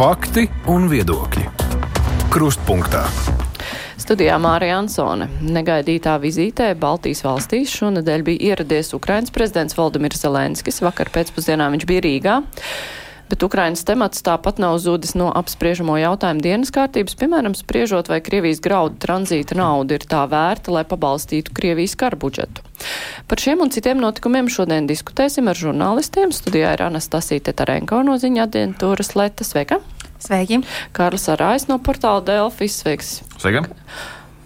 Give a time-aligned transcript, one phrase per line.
[0.00, 1.42] Fakti un viedokļi.
[2.32, 3.02] Krustpunktā.
[4.00, 5.26] Studijā Mārija Ansone.
[5.44, 10.80] Negaidītā vizītē Baltijas valstīs šonadēļ bija ieradies Ukrainas prezidents Valdemirs Zelenskis.
[10.80, 12.38] Vakar pēcpusdienā viņš bija Rīgā.
[13.30, 18.58] Bet Ukrainas temats tāpat nav zudis no apspriežamo jautājumu dienas kārtības, piemēram, spriežot, vai Krievijas
[18.64, 22.64] graudu tranzīta nauda ir tā vērta, lai pabalstītu Krievijas kara budžetu.
[23.30, 26.34] Par šiem un citiem notikumiem šodien diskutēsim ar žurnālistiem.
[26.34, 29.46] Studijā ir Anastasija Tetarenko no ziņa aģentūras Leta.
[29.46, 29.78] Sveika!
[30.18, 30.64] Sveiki!
[30.96, 32.82] Kārlis Arājs no portāla Delfis.
[32.82, 33.20] Sveiks!
[33.38, 33.68] Sveika!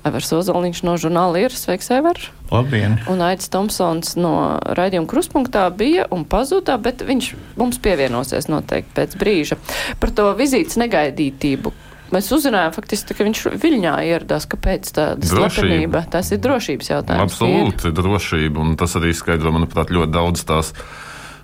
[0.04, 1.54] Aivars Ozoliņš no žurnāla ir.
[1.56, 2.18] Sveiks, Aivar!
[2.50, 2.98] Labdien!
[3.08, 4.34] Un Aits Tomsons no
[4.76, 7.30] raidījuma kruspunktā bija un pazuda, bet viņš
[7.60, 9.58] mums pievienosies noteikti pēc brīža.
[10.02, 11.72] Par to vizītes negaidītību.
[12.12, 14.44] Mēs uzzinājām, faktiski, ka viņš Viļņā ieradās.
[14.50, 16.04] Kāpēc tāda slepenība?
[16.12, 17.32] Tas ir drošības jautājums.
[17.32, 18.60] Absolūti, ir drošība.
[18.60, 20.74] Un tas arī skaidro, manuprāt, ļoti daudz tās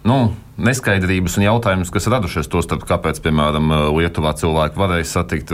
[0.07, 0.21] nu,
[0.61, 5.53] neskaidrības un jautājumus, kas radušies to starp, kāpēc, piemēram, Lietuvā cilvēki varēja satikt,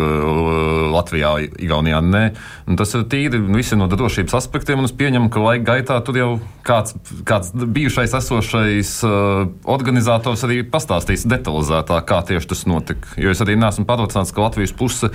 [0.93, 2.25] Latvijā, Igaunijā nē.
[2.67, 6.21] Un tas ir tīri visi no drošības aspektiem, un es pieņemu, ka laika gaitā tur
[6.21, 6.31] jau
[6.67, 6.97] kāds,
[7.29, 9.47] kāds bijušais esošais uh,
[9.77, 13.17] organizators arī pastāstīs detalizētāk, kā tieši tas notika.
[13.21, 15.13] Jo es arī neesmu pārliecināts, ka Latvijas puse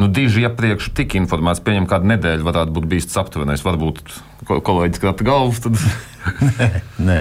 [0.00, 3.62] nu, diži iepriekš tika informēts, pieņem, kādu nedēļu varētu būt bijis aptuvenais.
[3.64, 4.02] Varbūt
[4.48, 5.54] kolēģis krata galvu.
[5.64, 5.78] Tad...
[6.58, 6.68] nē,
[7.04, 7.20] nē.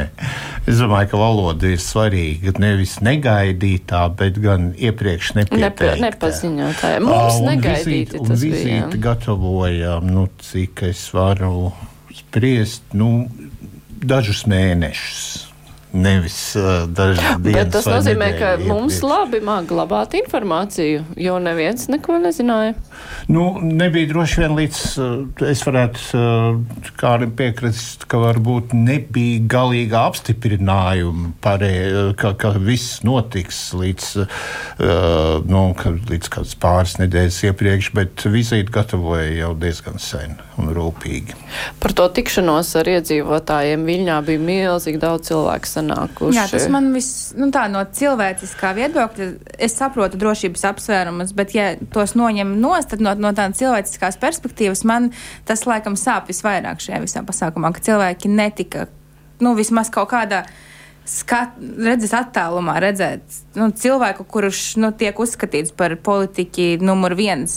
[0.69, 2.55] Es domāju, ka valoda ir svarīga.
[2.63, 5.93] Nevis negaidītā, bet gan iepriekš nepieteikta.
[6.01, 6.93] Nepa, nepaziņotā.
[7.05, 9.01] Mums uh, negaidīti vizīti, tas vizīti bija.
[9.09, 11.71] gatavojām, nu, cik es varu
[12.13, 13.27] spriest, nu,
[14.03, 15.42] dažus mēnešus
[15.93, 17.63] nevis uh, dažas dienas.
[17.63, 18.69] Bet tas nozīmē, ka iepriekš.
[18.69, 22.73] mums labi māk glabāt informāciju, jo neviens neko nezināja.
[23.31, 30.05] Nu, nebija droši vien līdz uh, es varētu uh, kādam piekrist, ka varbūt nebija galīga
[30.09, 31.73] apstiprinājuma, parē,
[32.19, 38.73] ka, ka viss notiks līdz, uh, nu, ka, līdz kāds pāris nedēļas iepriekš, bet vizīti
[38.73, 41.37] gatavoja jau diezgan sen un rūpīgi.
[41.81, 46.37] Par to tikšanos ar iedzīvotājiem Viļņā bija milzīgi daudz cilvēku sanākuši.
[46.37, 49.29] Jā, tas man viss nu, tā, no cilvēciskā viedokļa.
[49.61, 54.83] Es saprotu drošības apsvērumus, bet, ja tos noņem nost, tad no, no tādas cilvēciskās perspektīvas
[54.89, 55.11] man
[55.47, 58.87] tas laikam sāp visvairāk šajā visā pasākumā, ka cilvēki netika
[59.43, 60.71] nu, vismaz kaut kādā veidā
[61.09, 67.55] skat, redzes attālumā redzēt nu, cilvēku, kurš nu, tiek uzskatīts par politiķi numur viens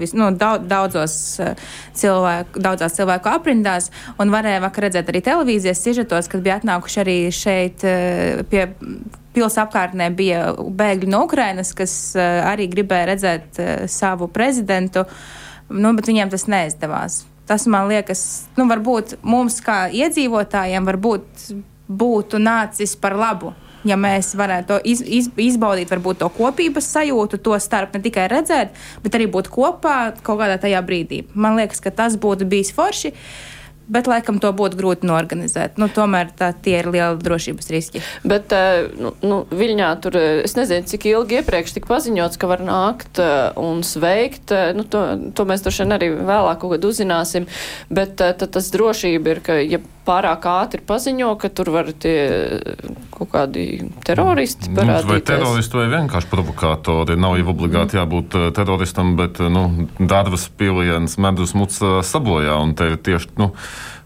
[0.00, 1.16] vis, nu, daudz, daudzos
[1.98, 3.88] cilvēku, daudzās cilvēku aprindās,
[4.20, 7.86] un varēja vakar redzēt arī televīzijas sižetos, kad bija atnākuši arī šeit
[8.52, 8.66] pie
[9.32, 15.06] pils apkārtnē bija bēgļi no Ukrainas, kas arī gribēja redzēt savu prezidentu,
[15.72, 17.22] nu, bet viņiem tas neizdevās.
[17.48, 21.48] Tas man liekas, nu, varbūt mums kā iedzīvotājiem, varbūt
[21.88, 23.52] būtu nācis par labu.
[23.82, 28.76] Ja mēs varētu iz, iz, izbaudīt varbūt, to kopības sajūtu, to starp ne tikai redzēt,
[29.02, 31.24] bet arī būt kopā kaut kādā tajā brīdī.
[31.34, 33.16] Man liekas, ka tas būtu bijis forši.
[33.92, 35.74] Bet, laikam, to būtu grūti norganizēt.
[35.80, 38.00] Nu, tomēr tā, tie ir lieli drošības riski.
[38.24, 38.54] Bet,
[38.94, 43.18] nu, nu, Viļņā tur es nezinu, cik ilgi iepriekš tika paziņots, ka var nākt
[43.60, 44.54] un sveikt.
[44.78, 45.02] Nu, to,
[45.34, 47.50] to mēs droši vien arī vēlāk uzzināsim.
[47.90, 52.16] Bet tad tas drošība ir, ka, ja pārāk ātri paziņo, ka tur var tie
[53.14, 53.66] kaut kādi
[54.06, 55.08] teroristi parādīties.
[55.10, 57.18] Vai teroristi vai vienkārši provokātori.
[57.20, 62.58] Nav jau obligāti jābūt teroristam, bet nu, darbas piliens medus muts sabojā.
[62.62, 63.52] Un te tieši, nu,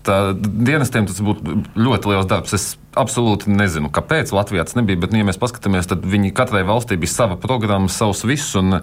[0.06, 2.56] dienestiem tas būtu ļoti liels darbs.
[2.56, 6.64] Es absolūti nezinu, kāpēc Latvijā tas nebija, bet, nu, ja mēs paskatāmies, tad viņi katrai
[6.68, 8.80] valstī bija sava programma, savs viss, un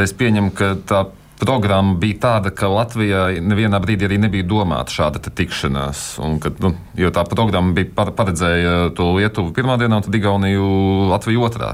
[0.00, 1.04] es pieņemu, ka tā
[1.40, 6.02] programma bija tāda, ka Latvijā nevienā brīdī arī nebija domāta šāda tikšanās.
[6.22, 10.68] Un, kad, nu, jo tā programma bija paredzēja to Lietuvu pirmā dienā, un tad Igauniju
[11.10, 11.72] Latviju otrā.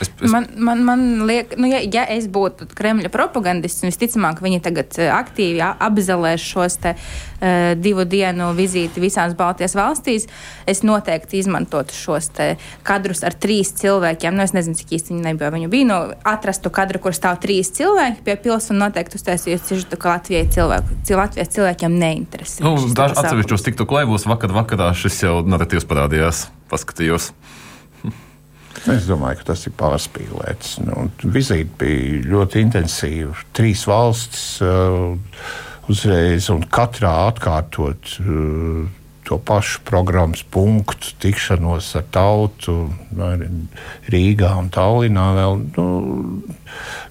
[0.00, 0.32] Es, es...
[0.32, 5.62] Man, man, man liek, nu, ja, ja es būtu Kremļa propagandists, visticamāk, viņi tagad aktīvi
[5.62, 7.35] apzelēs šos te, uh,
[7.82, 10.26] divu dienu vizīti visās Baltijas valstīs,
[10.66, 12.30] es noteikti izmantotu šos
[12.86, 14.36] kadrus ar trīs cilvēkiem.
[14.36, 15.52] Nu, es nezinu, cik īsti viņi nebija.
[15.54, 19.98] Viņu bija no nu, atrastu kadru, kur stāv trīs cilvēki pie pilsētas noteikti uztaisījis sižetu,
[20.00, 22.64] ka Latvijai cilvēku, Latvijas cilvēkiem neinteresē.
[22.66, 27.32] Nu, Dažs atsevišķos tiktu klaivos vakar vakarā šis jau narratīvs parādījās, paskatījos.
[28.92, 30.76] Es domāju, ka tas ir pārspīlēts.
[30.84, 33.32] Nu, vizīte bija ļoti intensīva.
[33.56, 35.16] Trīs valstis uh,
[35.92, 38.86] uzreiz, un katrā atkārtot uh,
[39.26, 42.74] to pašu programmas punktu, tikšanos ar tautu,
[44.12, 45.24] Rīgā un Tallinā.
[45.34, 45.86] Vēl, nu,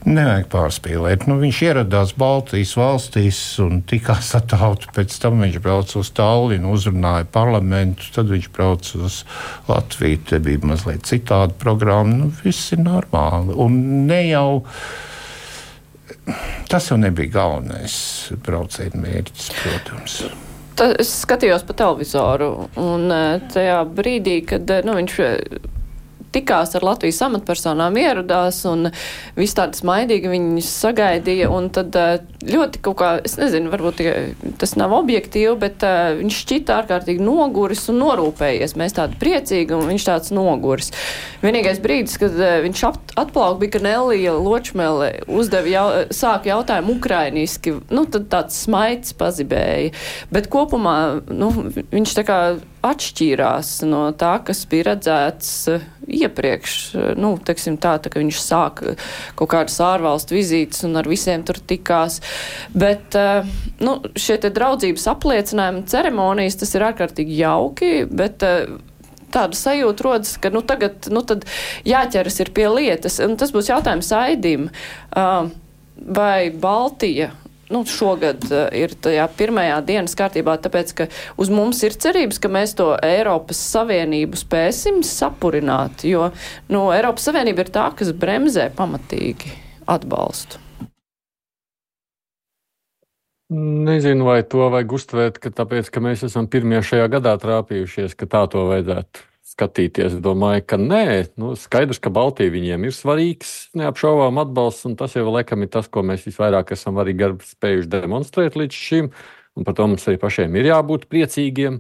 [0.07, 1.25] nevajag pārspīlēt.
[1.27, 4.93] Nu, viņš ieradās Baltijas valstīs un tikās ar tautu.
[4.95, 9.23] Pēc tam viņš brauca uz Tallinu, uzrunāja parlamentu, tad viņš brauca uz
[9.67, 10.21] Latviju.
[10.29, 12.15] Te bija mazliet citāda programma.
[12.21, 13.57] Nu, viss ir normāli.
[13.59, 14.63] Un ne jau.
[16.69, 17.95] Tas jau nebija galvenais
[18.45, 20.17] brauciena mērķis, protams.
[20.75, 22.49] Ta, es skatījos pa televizoru,
[22.81, 25.19] un eh, tajā brīdī, kad eh, nu, viņš
[26.35, 28.89] tikās ar Latvijas amatpersonām, ieradās un
[29.37, 31.49] viss tādas maidīgi viņus sagaidīja.
[31.53, 34.03] Un tad eh, ļoti kaut kā, es nezinu, varbūt
[34.61, 38.75] tas nav objektīvi, bet uh, viņš šķita ārkārtīgi noguris un norūpējies.
[38.79, 40.91] Mēs tādi priecīgi un viņš tāds noguris.
[41.43, 45.85] Vienīgais brīdis, kad uh, viņš atplauka, bija, ka Nelija Ločmele uzdeva jau,
[46.15, 49.93] sāka jautājumu ukrainiski, nu tad tāds smaids pazibēja.
[50.33, 50.97] Bet kopumā,
[51.31, 51.51] nu,
[51.91, 52.39] viņš tā kā
[52.85, 56.77] atšķīrās no tā, kas bija redzēts uh, iepriekš.
[57.19, 58.95] Nu, teiksim, tā, tā, viņš sāka
[59.39, 62.21] kaut kādas ārvalstu vizītes un ar visiem tur tikās.
[62.75, 63.47] Bet uh,
[63.83, 68.77] nu, šie draudzības apliecinājumi, ceremonijas, tas ir ārkārtīgi jauki, bet uh,
[69.35, 71.23] tāda sajūta rodas, ka nu, tagad nu,
[71.87, 73.19] jāķeras pie lietas.
[73.23, 74.69] Un tas būs jautājums Aidim.
[75.95, 77.31] Vai Baltija
[77.73, 81.07] nu, šogad uh, ir tajā pirmajā dienas kārtībā, tāpēc, ka
[81.41, 86.29] uz mums ir cerības, ka mēs to Eiropas Savienību spēsim sapurināt, jo
[86.71, 89.53] nu, Eiropas Savienība ir tā, kas bremzē pamatīgi
[89.89, 90.61] atbalstu.
[93.55, 98.25] Nezinu, vai to vajag uztvērt, ka tāpēc, ka mēs esam pirmie šajā gadā trāpījušies, ka
[98.25, 100.15] tā to vajadzētu skatīties.
[100.17, 101.05] Es domāju, ka nē,
[101.41, 105.89] nu, skaidrs, ka Baltija viņiem ir svarīgs, neapšaubām atbalsts, un tas jau laikam ir tas,
[105.91, 109.11] ko mēs visvairāk esam arī spējuši demonstrēt līdz šim,
[109.55, 111.79] un par to mums arī pašiem ir jābūt priecīgiem.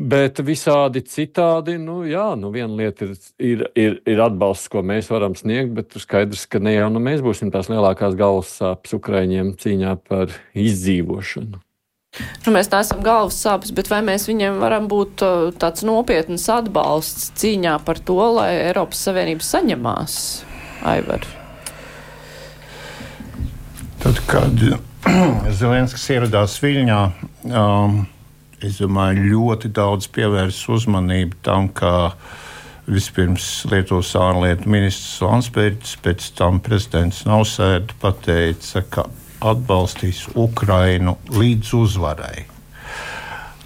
[0.00, 5.12] Bet visādi citādi, nu, jā, nu, viena lieta ir, ir, ir, ir atbalsts, ko mēs
[5.12, 9.58] varam sniegt, bet skaidrs, ka ne jau nu, mēs būsim tās lielākās galvas sāpes Ukraiņiem
[9.60, 11.60] cīņā par izdzīvošanu.
[12.18, 17.28] Nu, mēs neesam galvas sāpes, bet vai mēs viņiem varam būt uh, tāds nopietns atbalsts
[17.38, 20.16] cīņā par to, lai Eiropas Savienība saņemās,
[20.90, 21.26] Aivar?
[24.02, 24.64] Tad, kad
[25.60, 27.00] Zelenskis ieradās Viļņā,
[27.52, 28.02] um,
[28.64, 32.10] es domāju, ļoti daudz pievērst uzmanību tam, ka
[32.90, 39.06] vispirms Lietuvas ārlietu ministrs Landsbergis, pēc tam prezidents Nausēda pateica, ka
[39.40, 42.46] atbalstīs Ukrainu līdz uzvarai.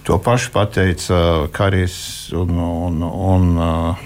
[0.05, 1.95] To pašu pateica Karis
[2.37, 4.03] un, un, un uh,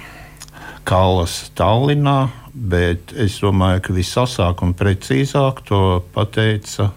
[0.87, 5.81] Kallas Tallinā, bet es domāju, ka visasāk un precīzāk to
[6.15, 6.91] pateica.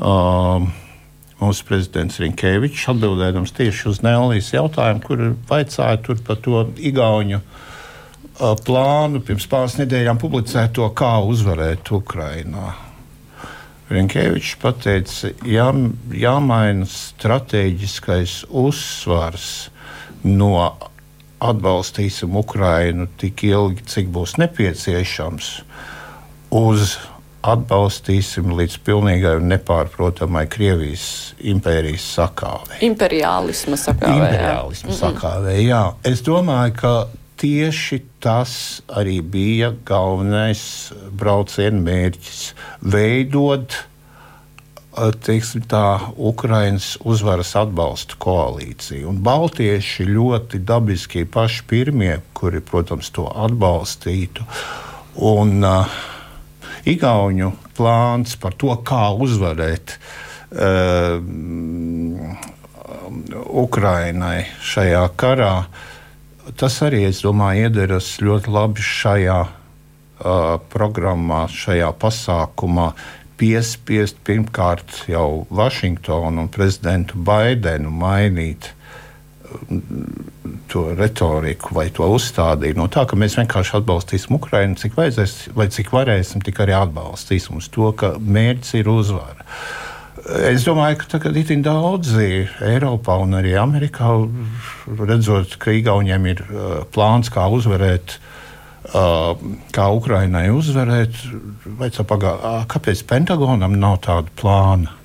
[0.00, 0.68] Uh,
[1.40, 7.40] mūsu prezidents Rinkēvičs atbildēdams tieši uz Nēlijas jautājumu, kur vaicāja par to Igauņu
[8.64, 12.89] plānu pirms pāris nedēļām publicēto, kā uzvarēt Ukrainā.
[13.90, 15.66] Rinkēvičs pateica, jā,
[16.14, 19.48] jāmaina strateģiskais uzsvars
[20.22, 20.52] no
[21.40, 25.48] atbalstīsim Ukrainu tik ilgi, cik būs nepieciešams,
[26.54, 26.98] uz
[27.40, 31.06] atbalstīsim līdz pilnīgai un nepārprotamai Krievijas
[31.40, 32.82] impērijas sakāvei.
[32.84, 34.18] Imperiālisma sakāvei.
[34.20, 35.86] Imperiālisma sakāvei, jā.
[36.04, 36.92] Es domāju, ka
[37.40, 38.52] tieši tas
[38.92, 40.62] arī bija galvenais
[41.16, 42.42] brauciena mērķis-
[42.94, 43.78] veidot
[45.24, 49.06] teiksim, tā, Ukraiņas uzvaras atbalsta koalīcija.
[49.08, 54.44] Un Baltieši ļoti dabiski paši pirmie, kuri, protams, to atbalstītu.
[55.16, 56.00] Un, uh,
[56.88, 59.96] Igauņu plāns par to, kā uzvarēt
[60.56, 61.20] uh,
[63.60, 65.54] Ukrainai šajā karā,
[66.56, 72.90] tas arī, es domāju, iederas ļoti labi šajā uh, programmā, šajā pasākumā.
[73.40, 78.74] Piespiest pirmkārt jau Vašingtonu un prezidentu Baidenu mainīt
[80.70, 85.66] to retoriku vai to uzstādīju no tā, ka mēs vienkārši atbalstīsim Ukraiņu, cik vajadzēs, vai
[85.72, 89.46] cik varēsim, tik arī atbalstīsim uz to, ka mērķis ir uzvara.
[90.50, 94.10] Es domāju, ka tagad ir daudzi Eiropā un arī Amerikā,
[94.98, 98.18] redzot, ka Igauniem ir uh, plāns, kā uzvarēt,
[98.92, 99.32] uh,
[99.72, 101.16] kā Ukrainai uzvarēt,
[102.04, 102.34] pagā,
[102.70, 104.99] kāpēc Pentagonam nav tāda plāna?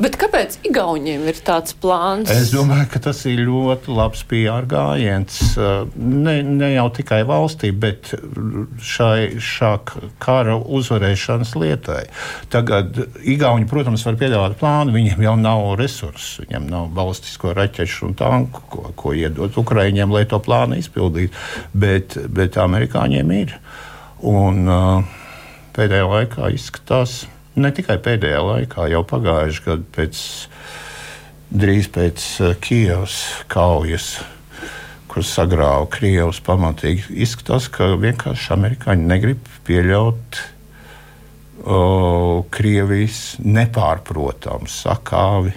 [0.00, 2.30] Bet kāpēc Igauniem ir tāds plāns?
[2.32, 5.38] Es domāju, ka tas ir ļoti labs PR gājiens.
[5.96, 8.12] Ne, ne jau tikai valstī, bet
[8.82, 9.72] šai šā
[10.22, 12.04] kara uzvarēšanas lietai.
[12.52, 18.16] Tagad Igauni, protams, var piedāvāt plānu, viņiem jau nav resursu, viņiem nav balstisko raķešu un
[18.18, 21.36] tanku, ko, ko iedot Ukraiņiem, lai to plānu izpildītu,
[21.76, 23.56] bet, bet amerikāņiem ir.
[24.26, 25.22] Un, uh,
[25.76, 27.24] pēdējā laikā izskatās,
[27.56, 30.22] ne tikai pēdējā laikā, jau pagājušajā gadā, pēc,
[31.64, 33.20] drīz pēc uh, Kijavas
[33.52, 34.10] kaujas,
[35.10, 40.42] kur sagrāva Krievijas pamatīgi, izskatās, ka vienkārši amerikāņi negrib pieļaut
[41.64, 45.54] o, Krievijas nepārprotamu sakāvi,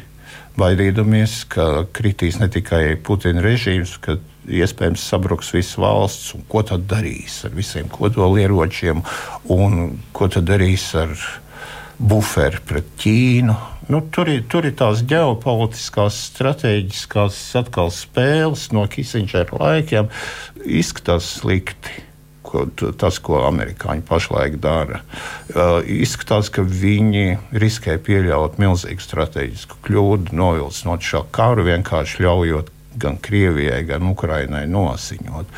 [0.60, 4.18] baidīdamies, ka kritīs ne tikai Putina režīms, ka
[4.50, 9.04] iespējams sabruks visas valsts, un ko tad darīs ar visiem kodolieročiem,
[9.54, 11.14] un ko tad darīs ar
[12.00, 13.56] buferi pret Ķīnu.
[13.90, 20.12] Nu, tur, ir, tur ir tās ģeopolitiskās, strateģiskās atkal spēles no Kisindžera laikiem.
[20.66, 22.06] Izskatās slikti.
[22.50, 22.64] Ko,
[22.98, 31.06] tas, ko amerikāņi pašlaik dara, uh, izskatās, ka viņi riskē pieļaut milzīgu strateģisku kļūdu, novilcinot
[31.06, 35.54] šo karu, vienkārši ļaujot gan Krievijai, gan Ukrainai nosiņot.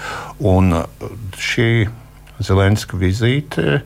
[0.51, 1.07] Un uh,
[1.39, 1.69] šī
[2.45, 3.81] Zelenska vizīte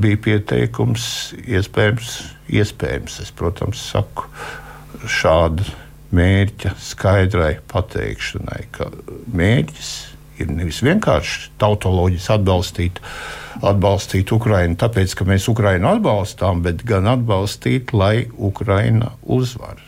[0.00, 1.04] bija pieteikums,
[1.44, 2.16] iespējams,
[2.50, 4.28] iespējams es, protams, saku
[5.08, 5.66] šādu
[6.16, 8.90] mērķa skaidrai pateikšanai, ka
[9.30, 9.92] mērķis
[10.40, 12.98] ir nevis vienkārši tautoloģiski atbalstīt,
[13.60, 19.78] atbalstīt Ukrainu, tāpēc, ka mēs Ukrainu atbalstām, bet gan atbalstīt, lai Ukraina uzvar.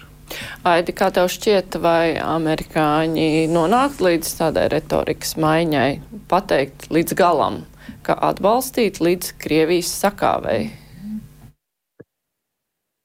[0.65, 5.91] Aidi, kā tev šķiet, vai amerikāņi nonāk līdz tādai retorikas maiņai,
[6.31, 7.61] pateikt līdz galam,
[8.07, 10.71] ka atbalstīt līdz Krievijas sakāvei?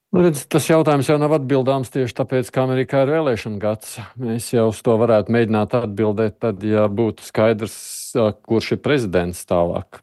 [0.08, 3.98] Nu, redz, tas jautājums jau nav atbildāms tieši tāpēc, ka Amerikā ir vēlēšana gads.
[4.16, 7.76] Mēs jau uz to varētu mēģināt atbildēt, tad, ja būtu skaidrs,
[8.48, 10.00] kurš ir prezidents tālāk.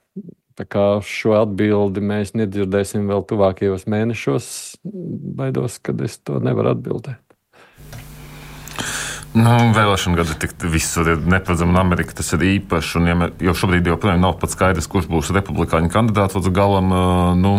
[0.56, 4.48] Tā kā šo atbildi mēs nedzirdēsim vēl tuvākajos mēnešos,
[5.42, 7.25] baidos, ka es to nevaru atbildēt.
[9.36, 12.94] Nu, vēlēšana gada tik visur ir neparedzama, un Amerika tas ir īpašs.
[13.02, 13.16] Un, ja,
[13.50, 16.94] jau šobrīd joprojām nav pat skaidrs, kurš būs republikāņu kandidāts līdz galam.
[17.42, 17.52] Nu,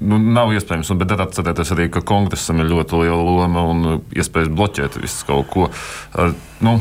[0.00, 3.84] nu, nav iespējams, bet tad atcerieties arī, ka kongresam ir ļoti liela loma un
[4.16, 5.68] iespējas bloķēt visu kaut ko.
[6.64, 6.78] Nu,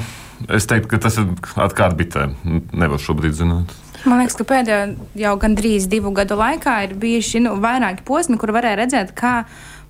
[0.48, 1.28] es teiktu, ka tas ir
[1.68, 2.40] atkārt bitēm.
[2.72, 3.76] Nevar šobrīd zināt.
[4.08, 4.82] Man liekas, ka pēdējo
[5.20, 9.42] jau gandrīz divu gadu laikā ir bijuši nu, vairāki posmi, kur varēja redzēt, kā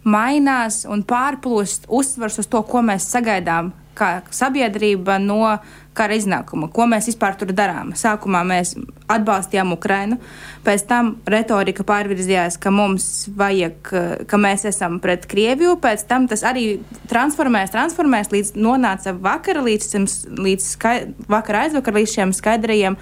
[0.07, 5.57] mainās un pārplūst uzsvars uz to, ko mēs sagaidām kā sabiedrība no
[5.97, 6.69] kara iznākuma.
[6.73, 7.93] Ko mēs vispār tur darām?
[7.97, 8.75] Sākumā mēs
[9.09, 10.19] atbalstījām Ukrainu,
[10.65, 13.93] pēc tam retorika pārvirzījās, ka mums vajag,
[14.29, 16.67] ka mēs esam pret Krieviju, pēc tam tas arī
[17.09, 19.97] transformēs, transformēs līdz nonāca vakara, līdz,
[20.37, 20.97] līdz skai,
[21.29, 22.99] vakara aizvakar, līdz šiem skaidrajiem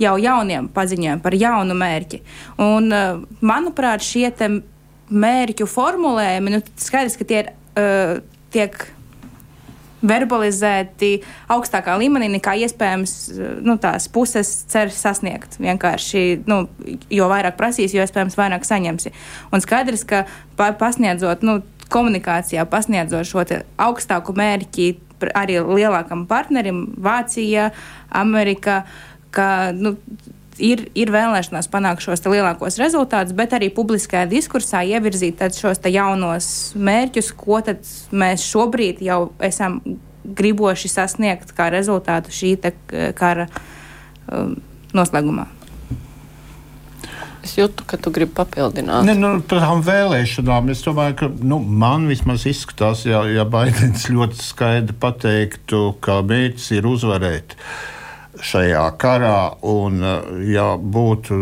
[0.00, 2.22] jau jauniem paziņojumiem par jaunu mērķi.
[2.64, 4.30] Un, uh, manuprāt, šie
[5.10, 8.16] mērķu formulējumi, nu, skaidrs, ka tie ir, uh,
[8.54, 8.78] tiek
[10.00, 11.10] verbalizēti
[11.52, 15.58] augstākā līmenī, nekā iespējams uh, nu, tās puses cer sasniegt.
[15.60, 16.62] Vienkārši, nu,
[17.12, 19.12] jo vairāk prasīs, jo iespējams vairāk saņemsi.
[19.52, 20.24] Un skaidrs, ka
[20.56, 23.44] pa, pasniedzot nu, komunikācijā, pasniedzot šo
[23.82, 24.90] augstāku mērķi
[25.36, 27.70] arī lielākam partnerim, Vācija,
[28.08, 28.84] Amerika.
[29.34, 29.94] Ka nu,
[30.60, 37.32] ir, ir vēlēšanās panākt šos lielākos rezultātus, bet arī publiskajā diskursā ievirzīt šos jaunos mērķus,
[37.38, 37.60] ko
[38.12, 39.80] mēs šobrīd jau esam
[40.24, 42.56] griboši sasniegt kā rezultātu šī
[43.18, 43.48] kara
[44.30, 44.58] um,
[44.94, 45.48] noslēgumā.
[47.40, 49.06] Es jūtu, ka tu gribi papildināt.
[49.08, 54.10] Ne, nu, par tām vēlēšanām es domāju, ka nu, man vismaz izskatās, ja, ja Baidens
[54.12, 57.56] ļoti skaidri pateiktu, ka mērķis ir uzvarēt.
[57.56, 57.99] Uh,
[58.38, 59.98] šajā karā, un
[60.46, 61.38] ja būtu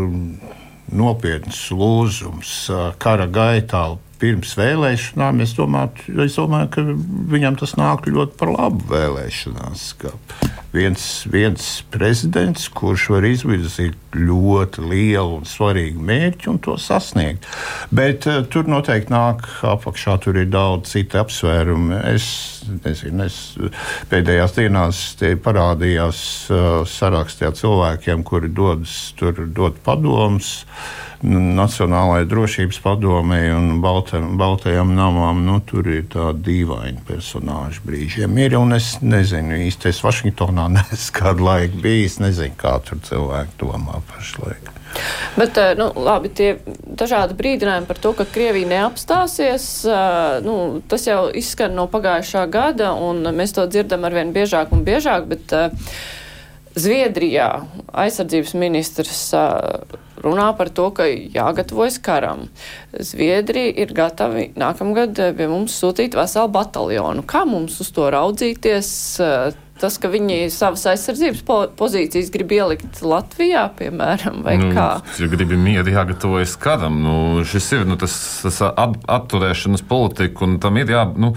[0.97, 2.53] nopietns lūzums
[3.03, 6.85] kara gaitā pirms vēlēšanām, es domāju, es domāju, ka
[7.33, 9.93] viņam tas nāk ļoti par labu vēlēšanās.
[10.69, 17.47] Viens, viens prezidents, kurš var izvirzīt ļoti lielu un svarīgu mērķi un to sasniegt.
[17.95, 22.03] Bet uh, tur noteikti nāk apakšā, tur ir daudz citu apsvērumu.
[22.13, 22.29] Es
[22.85, 23.41] nezinu, es
[24.13, 25.03] pēdējās dienās
[25.45, 26.23] parādījās
[26.53, 30.59] uh, sarakstā cilvēkiem, kuri dodas tur dot padomus
[31.23, 38.39] Nacionālajai drošības padomei un Balta, Baltajam namām, nu, tur ir tādi dīvaini personāži brīžiem.
[38.39, 43.59] Ir, un es nezinu īsti, es Vašingtonā neesmu kādu laiku bijis, nezinu, kā tur cilvēki
[43.65, 44.71] domā pašlaik.
[45.37, 46.53] Bet eh, nu, labi, tie
[46.87, 50.55] dažādi brīdinājumi par to, ka Krievija neapstāsies, eh, nu,
[50.89, 55.27] tas jau izskan no pagājušā gada, un mēs to dzirdam arvien biežāk un biežāk.
[55.29, 55.91] Bet, uh,
[56.79, 57.49] Zviedrijā
[57.93, 59.23] aizsardzības ministrs
[60.23, 62.49] runā par to, ka jāgatavojas karam.
[62.93, 67.25] Zviedrija ir gatavi nākamgad pie mums sūtīt veselu bataljonu.
[67.29, 68.91] Kā mums uz to raudzīties?
[69.79, 74.89] Tas, ka viņi savas aizsardzības po pozīcijas grib ielikt Latvijā, piemēram, vai nu, kā?
[75.23, 76.97] Ja gribi mieru, jāgatavojas karam.
[77.05, 81.31] Nu, šis ir nu, tas, tas atturēšanas politika, un tam ir jā, nu,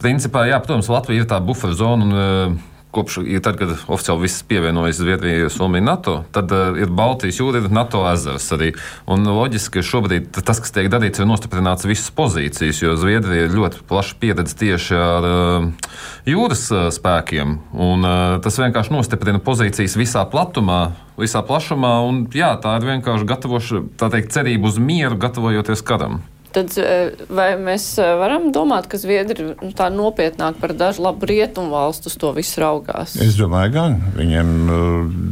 [0.00, 2.08] principā, jā, protams, Latvija ir tā buferzona.
[2.08, 2.56] Un,
[2.96, 7.72] kopš tad, kad oficiāli viss pievienojas Zviedrijai, Somijai, NATO, tad uh, ir Baltijas jūra, ir
[7.74, 8.72] NATO ezers arī.
[9.12, 13.56] Un loģiski, ka šobrīd tas, kas tiek darīts, ir nostiprināts visas pozīcijas, jo Zviedrija ir
[13.56, 15.90] ļoti plaša pieredze tieši ar uh,
[16.28, 17.58] jūras uh, spēkiem.
[17.72, 20.80] Un, uh, tas vienkārši nostiprina pozīcijas visā platumā,
[21.20, 21.98] visā plašumā.
[22.08, 26.22] Un, jā, tā ir vienkārši gatavoša, tā teikt, cerība uz mieru, gatavojoties karam
[26.56, 31.28] tad eh, vai mēs eh, varam domāt, ka Zviedri nu, tā nopietnāk par dažu labu
[31.28, 33.16] rietumu valstu uz to visu raugās?
[33.22, 34.82] Es domāju, gan viņiem uh,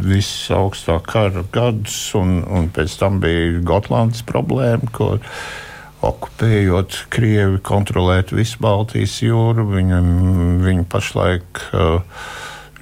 [0.04, 5.14] viss augstā kara gadus, un, un pēc tam bija Gotlandes problēma, ko
[6.04, 9.64] okupējot Krievi, kontrolēt visu Baltijas jūru.
[9.72, 10.08] Viņam,
[10.64, 12.26] viņi pašlaik uh,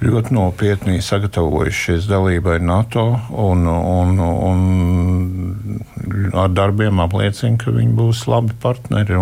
[0.01, 4.59] ļoti nopietni sagatavojušies dalībai NATO un, un, un
[6.33, 9.19] ar darbiem apliecina, ka viņi būs labi partneri.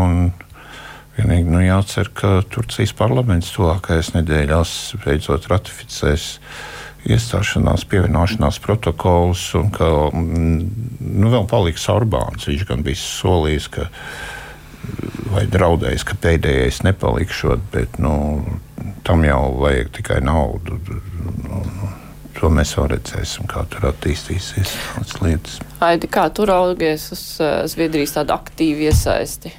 [1.17, 6.37] Vienīgi nu, jācer, ka Turcijas parlaments tuvākajās nedēļās beidzot ratificēs
[7.11, 12.47] iestāšanās, pievienošanās protokolus, un ka nu, vēl paliks Orbāns.
[12.47, 13.89] Viņš gan bija solījis, ka
[15.33, 18.13] vai draudējis, ka pēdējais nepalikšot, bet nu,
[19.07, 20.77] tam jau vajag tikai naudu.
[21.47, 21.89] Nu, nu,
[22.37, 25.59] to mēs jau redzēsim, kā tur attīstīsies tās lietas.
[25.83, 29.53] Aidi, kā tu raugies uz uh, Zviedrijas tādu aktīvu iesaisti?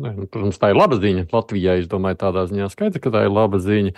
[0.00, 1.26] Ne, nu, protams, tā ir laba ziņa.
[1.32, 3.92] Latvijai, es domāju, tādā ziņā skaidrs, ka tā ir laba ziņa.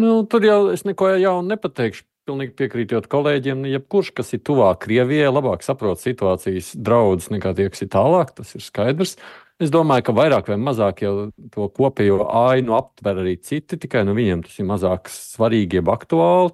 [0.00, 2.06] Nu, tur jau es neko jaunu nepateikšu.
[2.24, 7.84] Pilnīgi piekrītot kolēģiem, jebkurš, kas ir tuvāk Krievijai, labāk saprot situācijas draudus nekā tie, kas
[7.84, 8.32] ir tālāk.
[8.38, 9.18] Tas ir skaidrs.
[9.62, 11.12] Es domāju, ka vairāk vai mazāk jau
[11.54, 16.50] to kopējo ainu aptver arī citi, tikai no viņiem tas ir mazāk svarīgi, jeb aktuāli.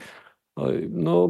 [0.92, 1.22] Nu,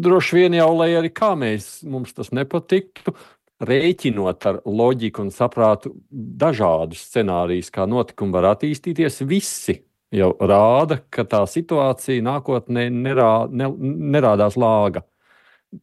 [0.00, 3.12] droši vien jau, lai arī kā mēs, mums tas nepatiktu,
[3.60, 9.76] rēķinot ar loģiku un saprātu dažādus scenārijus, kā notikumi var attīstīties, visi
[10.16, 13.68] jau rāda, ka tā situācija nākotnē nerā, ne,
[14.16, 15.04] nerādās lāga.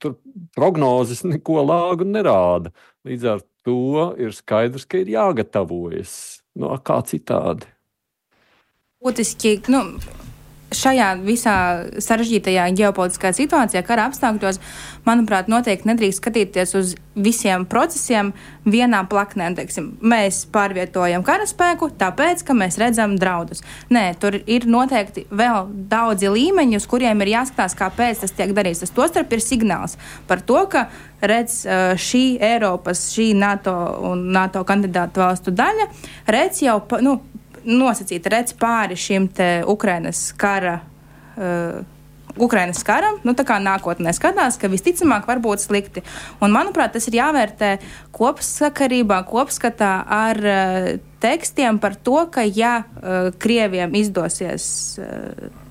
[0.01, 0.17] Tur
[0.57, 2.73] prognozes neko lāgu nerāda.
[3.07, 6.13] Līdz ar to ir skaidrs, ka ir jāgatavojas.
[6.57, 7.67] Nu, kā citādi?
[9.03, 9.83] Būtiski, nu,
[10.77, 11.57] šajā visā
[12.03, 14.61] sarežģītajā ģeopolitiskā situācijā, kara apstākļos,
[15.07, 18.31] manuprāt, noteikti nedrīkst skatīties uz visiem procesiem
[18.67, 19.49] vienā plaknē.
[19.57, 23.63] Teiksim, mēs pārvietojam karaspēku, tāpēc, ka mēs redzam draudus.
[23.93, 28.83] Nē, tur ir noteikti vēl daudzi līmeņi, uz kuriem ir jāskatās, kāpēc tas tiek darīts.
[28.85, 29.97] Tas tostarp ir signāls
[30.29, 30.87] par to, ka
[31.21, 31.63] redz
[32.01, 33.73] šī Eiropas, šī NATO
[34.11, 35.89] un NATO kandidātu valstu daļa,
[36.29, 37.17] redz jau nu,
[37.67, 39.29] nosacīta redz pāri šim
[39.67, 40.79] Ukrainas kara.
[41.37, 41.83] Uh,
[42.37, 46.03] Ukrainas karam, nu, tā kā nākotnē skatās, ka visticamāk var būt slikti.
[46.37, 47.71] Un, manuprāt, tas ir jāvērtē
[48.13, 50.89] kopsakarībā, kopskatā ar uh,
[51.23, 54.67] tekstiem par to, ka ja uh, Krieviem izdosies.
[55.01, 55.65] Uh,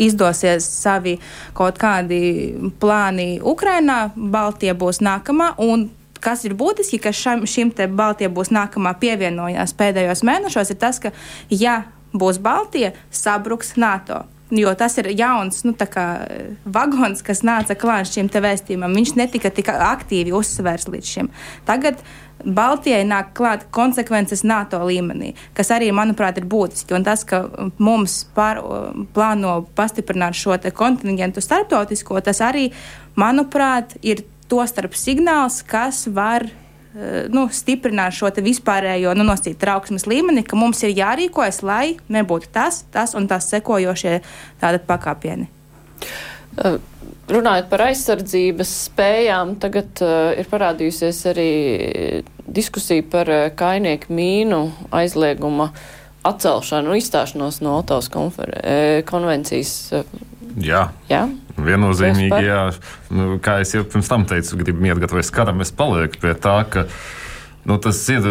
[0.00, 1.18] izdosies savi
[1.56, 5.90] kaut kādi plāni Ukrainā, Baltija būs nākamā, un
[6.22, 11.02] kas ir būtiski, ka šam, šim te Baltijai būs nākamā pievienojās pēdējos mēnešos, ir tas,
[11.02, 11.12] ka,
[11.50, 11.82] ja
[12.14, 14.24] būs Baltija, sabruks NATO.
[14.52, 15.72] Jo tas ir jauns nu,
[16.68, 18.92] vagons, kas nāca klāt šim vēstījumam.
[18.92, 21.30] Viņš netika tik aktīvi uzsvērts līdz šim.
[21.64, 22.02] Tagad
[22.44, 26.92] Baltijai nāk klāt konsekvences NATO līmenī, kas arī, manuprāt, ir būtiski.
[26.96, 27.46] Un tas, ka
[27.78, 28.60] mums pār,
[29.14, 32.68] plāno pastiprināt šo kontingentu starptautisko, tas arī,
[33.16, 40.44] manuprāt, ir tostarp signāls, kas var eh, nu, stiprināt šo vispārējo nu, nosacītu trauksmes līmeni,
[40.44, 44.20] ka mums ir jārīkojas, lai nebūtu tas, tas un tas sekojošie
[44.60, 45.48] tādi pakāpieni.
[46.52, 46.76] Uh,
[47.32, 51.50] runājot par aizsardzības spējām, tagad uh, ir parādījusies arī
[52.44, 55.70] diskusija par kainieku mīnu aizlieguma
[56.28, 59.72] atcelšanu, izstāšanos no Otovas konvencijas.
[60.60, 60.86] Jā.
[61.10, 61.24] Jā?
[61.56, 62.62] Viennozīmīgi, jā.
[63.12, 66.86] Nu, kā jau pirms tam teicu, gribu iegatavoties karam, es palieku pie tā, ka
[67.62, 68.24] Nu, tas ir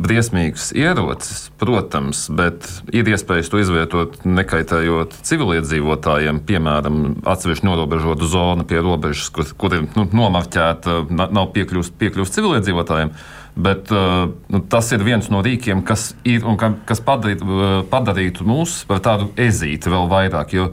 [0.00, 8.80] briesmīgs ierocis, protams, bet ir iespējas to izvietot nekaitējot civiliedzīvotājiem, piemēram, atsevišķi norobežotu zonu pie
[8.80, 13.12] robežas, kur, kur ir nu, nomarķēta, nav piekļūst civiliedzīvotājiem.
[13.58, 18.44] Bet uh, nu, tas ir viens no rīkiem, kas, ir, ka, kas padarīt, uh, padarītu
[18.46, 20.52] mūs par tādu ezīti vēl vairāk.
[20.54, 20.68] Jo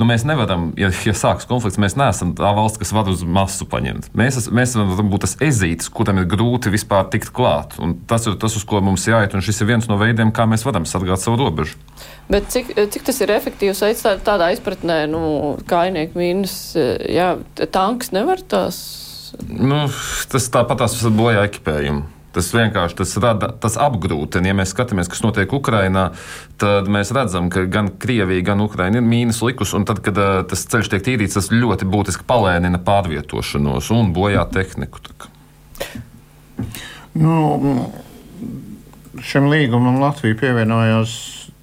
[0.00, 3.66] nu, mēs nevaram, ja, ja sākas konflikts, mēs neesam tā valsts, kas var uz masu
[3.68, 4.08] paņemt.
[4.16, 7.76] Mēs, mēs varam būt tas ezītis, kuram ir grūti vispār tikt klāt.
[7.82, 10.46] Un tas ir tas, uz ko mums jāiet, un šis ir viens no veidiem, kā
[10.48, 11.76] mēs varam sargāt savu robežu.
[12.32, 13.84] Bet cik, cik tas ir efektīvs
[14.24, 15.20] tādā izpratnē, nu,
[15.68, 16.56] kainieku mīnus,
[17.04, 17.34] jā,
[17.68, 18.80] tanks nevar tās?
[19.44, 19.84] Nu,
[20.32, 22.19] tas tāpat tās bojā ekipējumu.
[22.30, 24.52] Tas vienkārši tas, rada, tas apgrūtina.
[24.52, 26.10] Ja mēs skatāmies, kas notiek Ukrajinā,
[26.62, 29.74] tad mēs redzam, ka gan Krievija, gan Ukraina ir mīnus likus.
[29.88, 35.02] Tad, kad uh, tas ceļš tiek tīrīts, tas ļoti būtiski palēnina pārvietošanos un bojā tehniku.
[37.18, 37.34] Nu,
[39.26, 41.16] šim līgumam Latvija pievienojās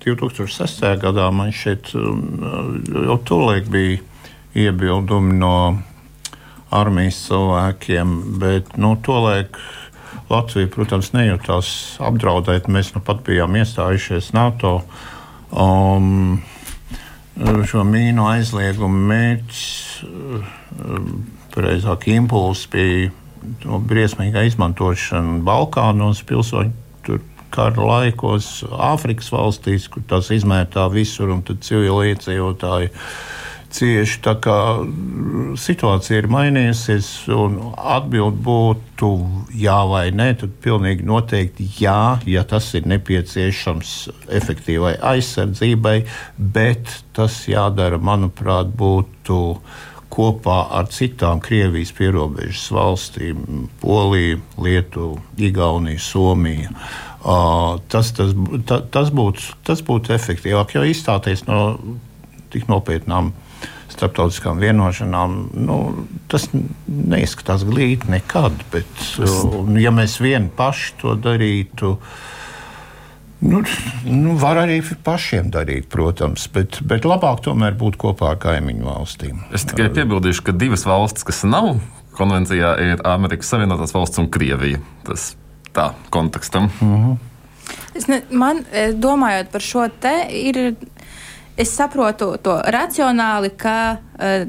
[0.04, 0.84] 2006.
[1.02, 1.30] gadā.
[1.32, 4.02] Man šeit jau tolaik bija
[4.58, 5.56] iebildumi no
[6.74, 9.56] armijas cilvēkiem, bet nu, tolaik
[10.32, 11.70] Latvija, protams, nejūtās
[12.04, 12.72] apdraudēta.
[12.74, 14.82] Mēs nu pat bijām iestājušies NATO.
[15.52, 16.42] Um,
[17.70, 19.64] šo mīnu aizliegumu mērķis,
[20.08, 21.24] um,
[21.56, 23.14] pareizāk, impulss bija
[23.64, 27.20] no briesmīga izmantošana Balkānos, pilsoņu
[27.54, 32.92] kara laikos, Āfrikas valstīs, kur tās izmētā visur un tad civiliedzīvotāji.
[32.92, 34.20] Ja cieši.
[34.26, 34.58] Tā kā
[35.60, 39.12] situācija ir mainījusies, un atbild būtu
[39.58, 43.98] jā vai nē, tad pilnīgi noteikti jā, ja tas ir nepieciešams
[44.40, 45.98] efektīvai aizsardzībai,
[46.38, 49.42] bet tas jādara, manuprāt, būtu
[50.14, 53.44] kopā ar citām Krievijas pierobežas valstīm-
[53.84, 56.72] Poliju, Lietuvu, Igauniju, Somiju.
[57.28, 58.32] Uh, tas, tas,
[58.66, 61.76] ta, tas, būtu, tas būtu efektīvāk, jo izstāties no
[62.54, 63.47] tik nopietnām uh,
[63.98, 65.78] starptautiskām vienošanām, nu,
[66.32, 66.48] tas
[66.88, 68.56] neizskatās glīti nekad.
[68.74, 69.04] Bet,
[69.82, 71.96] ja mēs vieni paši to darītu,
[73.48, 73.62] nu,
[74.06, 79.46] nu, var arī pašiem darīt, protams, bet, bet labāk tomēr būt kopā ar kaimiņu valstīm.
[79.56, 81.76] Es tikai piebildīšu, ka divas valstis, kas nav
[82.18, 84.82] konvencijā, ir Amerikas Savienotās valsts un Krievija.
[85.06, 85.36] Tas
[85.74, 86.72] tā kontekstam.
[86.82, 87.10] Uh mhm.
[87.12, 87.18] -huh.
[87.98, 90.76] Es ne, man, eh, domājot par šo te, ir
[91.58, 94.44] es saprotu to racionāli, ka uh,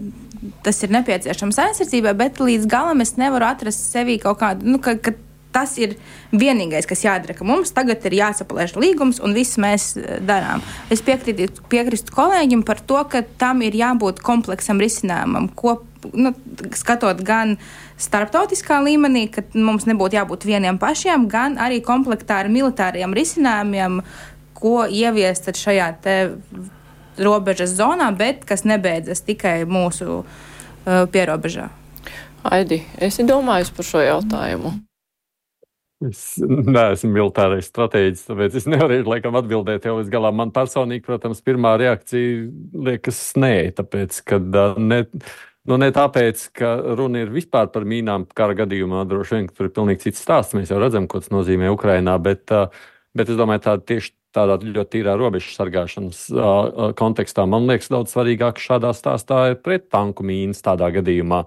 [0.62, 4.68] tas ir nepieciešams aizsardzībai, bet līdz galam es nevaru atrast sevī kaut kādu.
[4.68, 5.16] Nu, ka, ka
[5.48, 5.94] Tas ir
[6.36, 10.60] vienīgais, kas jādara, ka mums tagad ir jāsapalaiž līgums, un viss mēs eh, darām.
[10.92, 15.78] Es piekrītu, piekrītu kolēģim par to, ka tam ir jābūt kompleksam risinājumam, ko
[16.12, 16.34] nu,
[16.76, 17.56] skatot gan
[17.98, 24.02] starptautiskā līmenī, ka mums nebūtu jābūt vieniem pašiem, gan arī komplektā ar militāriem risinājumiem,
[24.58, 25.94] ko ieviest šajā
[27.22, 31.68] robežas zonā, bet kas nebeidzas tikai mūsu uh, pierobežā.
[32.48, 34.76] Aidi, esi domājis par šo jautājumu?
[36.06, 40.36] Es neesmu militārais stratēģis, tāpēc es nevaru laikam, atbildēt jau līdz galam.
[40.38, 42.44] Man personīgi, protams, pirmā reakcija
[42.86, 44.38] liekas nē, tāpēc, ka
[44.78, 45.00] ne,
[45.66, 49.74] nu, ne tāpēc, ka runa ir vispār par mīnām kara gadījumā, droši vien tur ir
[49.74, 50.54] pilnīgi cits stāsts.
[50.54, 52.46] Mēs jau redzam, ko tas nozīmē Ukrainā, bet,
[53.18, 57.44] bet es domāju, tā tieši tādā ļoti tīrā robežu sargāšanas uh, kontekstā.
[57.50, 61.44] Man liekas, daudz svarīgāk šādā stāstā ir prettanku mīnas tādā gadījumā.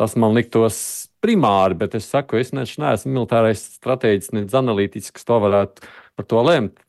[0.00, 0.76] Tas man liktos
[1.22, 5.86] primāri, bet es saku, es neesmu militārais stratēģis, nedz analītisks, to varētu
[6.18, 6.82] par to lemt.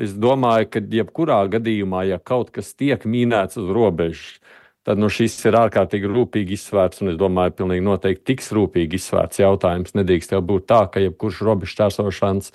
[0.00, 4.38] Es domāju, ka jebkurā gadījumā, ja kaut kas tiek mīnēts uz robežas,
[4.86, 9.42] tad nu, šis ir ārkārtīgi rūpīgi izsvērts, un es domāju, pilnīgi noteikti tiks rūpīgi izsvērts
[9.42, 9.94] jautājums.
[9.98, 12.50] Nedrīkst jau būt tā, ka jebkurš robežu čērsošanas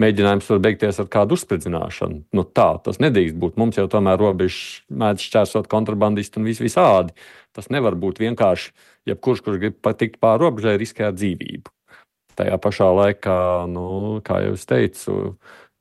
[0.00, 2.22] mēģinājums var beigties ar kādu uzspridzināšanu.
[2.36, 3.56] Nu, tā tas nedrīkst būt.
[3.60, 7.16] Mums jau tomēr robežas mēdz šķērsot kontrabandisti un vis visādi.
[7.56, 8.74] Tas nevar būt vienkārši
[9.08, 11.72] jebkurš, kurš grib patikt pāri robežai, riskē ar dzīvību.
[12.40, 13.40] Tajā pašā laikā,
[13.72, 15.16] nu, kā jau es teicu,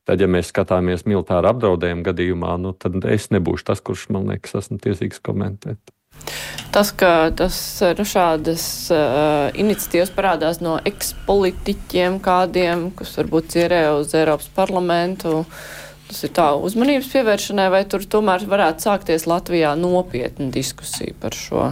[0.10, 4.56] Tad, ja mēs skatāmies militāru apdraudējumu gadījumā, nu, tad es nebūšu tas, kurš man liekas,
[4.58, 5.93] esmu tiesīgs komentēt.
[6.74, 7.60] Tas, ka tas,
[8.00, 15.43] nu, šādas uh, iniciatīvas parādās no ekspolitiķiem kādiem, kas varbūt cierē uz Eiropas parlamentu,
[16.10, 21.69] tas ir tā uzmanības pievēršanai, vai tur tomēr varētu sākties Latvijā nopietna diskusija par šo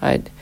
[0.00, 0.37] aidi?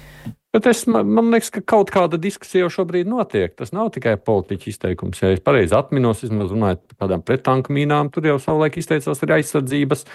[0.57, 3.53] Bet es, man, man liekas, ka kaut kāda diskusija jau šobrīd notiek.
[3.59, 5.21] Tas nav tikai politiķa izteikums.
[5.21, 9.40] Ja es pareizi atminos, vismaz runājot par kādām pretanku mīnām, tur jau savulaik izteicās arī
[9.40, 10.07] aizsardzības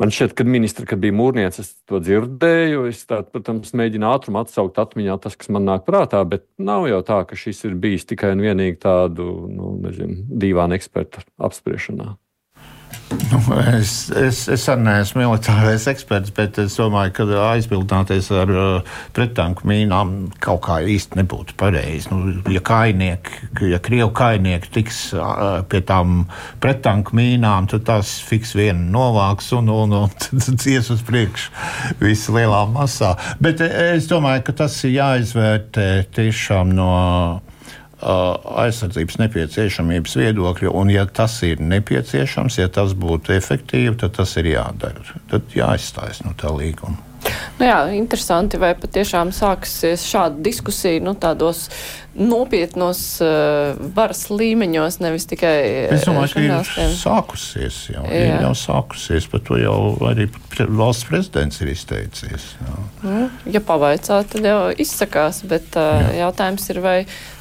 [0.00, 2.86] Man šķiet, ka ministra, kad bija mūrniece, es to dzirdēju.
[2.88, 7.02] Es, tā, protams, mēģinu ātrumu atsaukt atmiņā tas, kas man nāk prātā, bet nav jau
[7.04, 12.14] tā, ka šis ir bijis tikai un vienīgi tādu nu, nezinu, dīvainu ekspertu apspriešanā.
[13.30, 13.38] Nu,
[13.78, 19.66] es, es, es arī neesmu militārais eksperts, bet es domāju, ka aizbildināties ar uh, pretanku
[19.70, 22.10] mīnām kaut kā īsti nebūtu pareizi.
[22.12, 26.24] Nu, ja kainieki, ja krievu kainieki tiks uh, pie tām
[26.62, 32.34] pretanku mīnām, tad tās fiks viena novāks un, un, un tad ies uz priekšu visi
[32.34, 33.16] lielā masā.
[33.42, 36.90] Bet es domāju, ka tas ir jāizvērtē tiešām no
[38.00, 44.52] aizsardzības nepieciešamības viedokļa, un ja tas ir nepieciešams, ja tas būtu efektīvi, tad tas ir
[44.54, 45.20] jādara.
[45.30, 47.10] Tad jāizstājas no tā līguma.
[47.58, 51.66] Nu jā, interesanti, vai patiešām sāksies šāda diskusija nu, tādos
[52.16, 55.54] nopietnos uh, varas līmeņos, nevis tikai.
[55.94, 58.04] Es domāju, ka ir sākusies jau.
[58.08, 58.22] Jā.
[58.40, 59.76] Ir jau sākusies, par to jau
[60.08, 62.48] arī valsts prezidents ir izteicies.
[62.56, 62.78] Jā.
[63.04, 66.24] Nu, ja pavaicā, tad jau izsakās, bet uh, jā.
[66.24, 66.96] jautājums ir, vai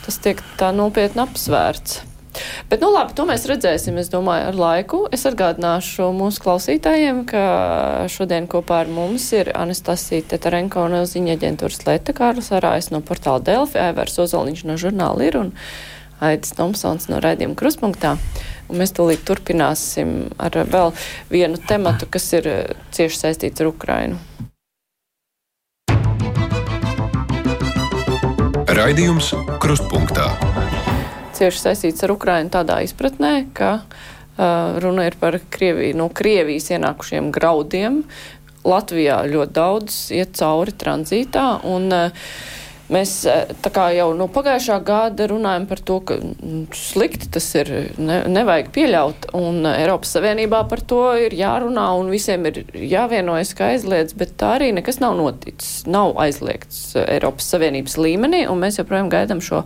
[0.09, 1.99] tas tiek tā nopietni apsvērts.
[2.69, 4.99] Bet, nu, labi, to mēs redzēsim, es domāju, ar laiku.
[5.13, 7.43] Es atgādināšu mūsu klausītājiem, ka
[8.09, 13.43] šodien kopā ar mums ir Anastasija Tetarenko no ziņa aģentūras Leta Kārlis Arājs no portāla
[13.45, 15.51] Delfi, Aivars Ozoliņš no žurnāla ir un
[16.25, 18.15] Aidis Tomsons no raidījuma Kruspunktā.
[18.69, 20.93] Un mēs tūlīt turpināsim ar vēl
[21.33, 22.49] vienu tematu, kas ir
[22.95, 24.21] cieši saistīts ar Ukrainu.
[28.79, 30.29] Raidījums Krustpunktā.
[31.35, 37.27] Cieši saistīts ar Ukrainu tādā izpratnē, ka uh, runa ir par Krieviju, no Krievijas ienākušiem
[37.35, 37.97] graudiem.
[38.63, 41.43] Latvijā ļoti daudz iet cauri tranzītā.
[41.67, 42.31] Un, uh,
[42.89, 43.11] Mēs
[43.93, 46.15] jau no pagājušā gada runājam par to, ka
[46.73, 47.69] slikti tas ir,
[48.01, 53.69] ne, nevajag pieļaut, un Eiropas Savienībā par to ir jārunā, un visiem ir jāvienojas, ka
[53.75, 55.83] aizliedz, bet tā arī nekas nav noticis.
[55.85, 59.61] Nav aizliegts Eiropas Savienības līmenī, un mēs joprojām gaidām šo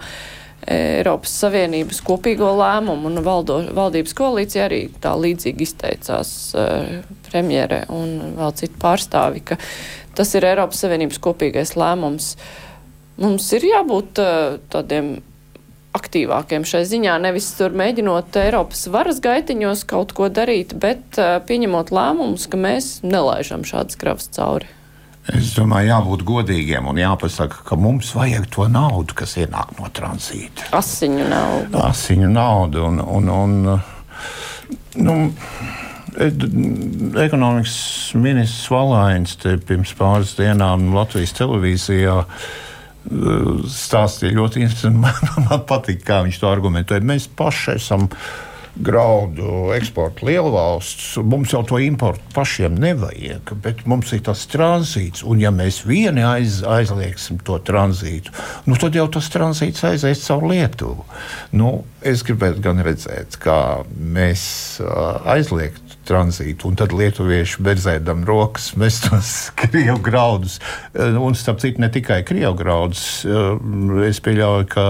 [0.67, 6.35] Eiropas Savienības kopīgo lēmumu, un valdo, valdības koalīcija arī tā līdzīgi izteicās
[7.29, 9.59] premjere un vēl citu pārstāvi, ka
[10.19, 12.33] tas ir Eiropas Savienības kopīgais lēmums.
[12.35, 12.69] Uh,
[13.21, 15.15] Mums ir jābūt uh, tādiem
[15.93, 21.93] aktīvākiem šai ziņā, nevis tur mēģinot Eiropas varas gaitiņos kaut ko darīt, bet uh, pieņemot
[21.93, 24.71] lēmumus, ka mēs nelaižam šādas kravas cauri.
[25.31, 30.67] Es domāju, jābūt godīgiem un jāpasaka, ka mums vajag to naudu, kas ienāk no tranzīta.
[30.75, 31.79] Asiņu naudu.
[31.79, 33.53] Asiņu naudu un, un, un
[34.99, 35.15] nu,
[37.23, 37.77] ekonomikas
[38.19, 42.19] ministrs Valains pirms pāris dienām Latvijas televīzijā
[43.09, 45.01] stāstīja ļoti interesanti.
[45.03, 46.99] Man, man patīk, kā viņš to argumentē.
[47.03, 48.07] Mēs paši esam
[48.73, 51.17] graudu eksporta lielvalsts.
[51.21, 55.21] Mums jau to importu pašiem nevajag, bet mums ir tas tranzīts.
[55.27, 58.33] Un, ja mēs vieni aiz, aizliegsim to tranzītu,
[58.65, 61.05] nu, tad jau tas tranzīts aizies caur Lietuvu.
[61.59, 63.59] Nu, es gribētu gan redzēt, kā
[63.93, 64.45] mēs
[64.81, 70.59] uh, aizliegt tranzītu, un tad lietuvieši berzēdam rokas, mēs tos krievu graudus,
[70.93, 74.85] eh, un starp citu ne tikai krievu graudus, eh, es pieļauju, ka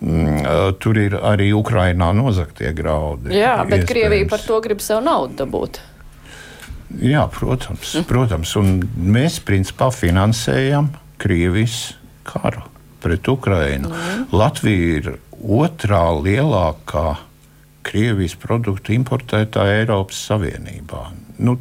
[0.00, 3.34] mm, eh, tur ir arī Ukrainā nozaktie graudi.
[3.36, 3.90] Jā, bet iespējams.
[3.92, 5.82] Krievija par to grib savu naudu dabūt.
[7.02, 10.90] Jā, protams, protams, un mēs principā finansējam
[11.22, 11.94] Krievijas
[12.28, 12.66] karu
[13.02, 13.88] pret Ukrainu.
[13.88, 14.26] Mm.
[14.36, 15.08] Latvija ir
[15.42, 17.16] otrā lielākā
[17.86, 21.04] Krievijas produktu importētāji Eiropas Savienībā.
[21.42, 21.56] Nu,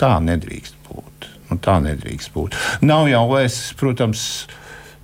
[0.00, 1.28] tā nedrīkst būt.
[1.48, 2.56] Nu, tā nedrīkst būt.
[2.84, 4.22] Nav jau es, protams,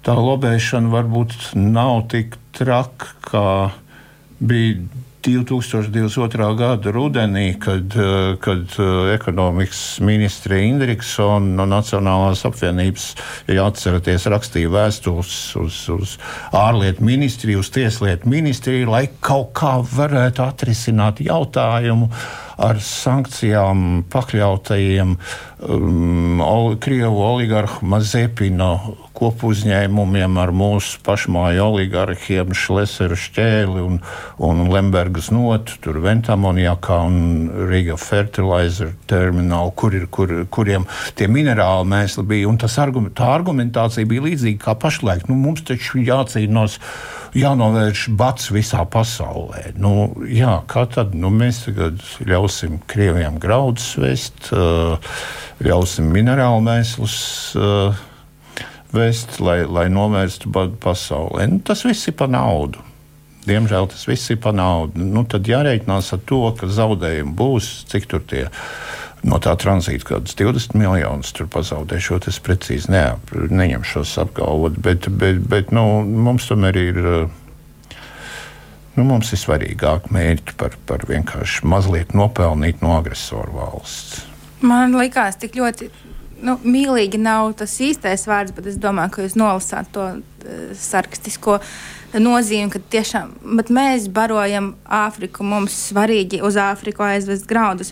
[0.05, 3.47] tā lobēšana varbūt nav tik traka, kā
[4.45, 4.85] bija
[5.25, 6.55] 2022.
[6.57, 13.07] gada rudenī, kad, eh, kad eh, ekonomikas ministre Indriksona no Nacionālās apvienības,
[13.49, 16.17] ja atceraties, rakstīja vēstules uz, uz
[16.53, 22.11] ārlietu ministriju, uz tieslietu ministriju, lai kaut kā varētu atrisināt jautājumu
[22.61, 28.75] ar sankcijām pakļautajiem um, ol, Krievu oligarhu Mazepina
[29.15, 34.01] kopu uzņēmumiem ar mūsu pašmāju oligarhiem Šleseru šķēli un,
[34.43, 37.19] un Lembergas notu, tur Ventamonjakā un
[37.71, 40.89] Riga Fertilizer terminālu, kur ir, kur, kuriem
[41.19, 42.51] tie minerāli mēsli bija.
[42.51, 45.29] Un tas argument, tā argumentācija bija līdzīga kā pašlaik.
[45.31, 46.81] Nu, mums taču jācīnās
[47.39, 49.73] jānovērš bats visā pasaulē.
[49.81, 54.51] Nu, jā, kā tad nu, mēs tagad ļausim krieviem graudus vest,
[55.65, 57.19] ļausim minerālu mēslus
[58.95, 61.49] vest, lai, lai novērstu badu pasaulē.
[61.51, 62.83] Nu, tas viss ir par naudu.
[63.45, 65.03] Diemžēl tas viss ir par naudu.
[65.05, 68.47] Nu, tad jārēķinās ar to, ka zaudējumi būs, cik tur tie
[69.25, 72.29] no tā tranzīta kaut kādas 20 miljonus pazaudēšot.
[72.31, 77.03] Es precīzi neap, neņemšos apgalvot, bet, bet, bet nu, mums tomēr ir.
[78.95, 84.21] Nu, mums ir svarīgāk mērķi par, par vienkārši mazliet nopelnīt no agresoru valsts.
[84.63, 85.89] Man liekas, tik ļoti
[86.45, 91.59] nu, mīlīgi nav tas īstais vārds, bet es domāju, ka jūs nolasāt to uh, sarkastisko
[92.23, 93.35] nozīmi, ka tiešām
[93.75, 97.91] mēs barojam Āfriku, mums svarīgi uz Āfriku aizvest graudus.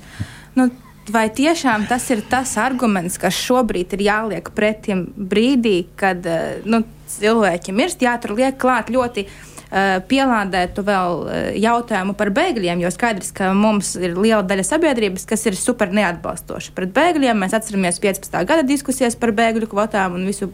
[0.55, 0.69] Nu,
[1.13, 6.83] Vai tiešām tas ir tas arguments, kas šobrīd ir jāliek pretim brīdī, kad uh, nu,
[7.19, 8.05] cilvēki mirst?
[8.05, 13.51] Jā, tur liek klāt ļoti uh, pielādētu vēl uh, jautājumu par bēgļiem, jo skaidrs, ka
[13.57, 17.45] mums ir liela daļa sabiedrības, kas ir super neatbalstoša pret bēgļiem.
[17.45, 18.39] Mēs atceramies 15.
[18.49, 20.49] gada diskusijas par bēgļu kvotām un visu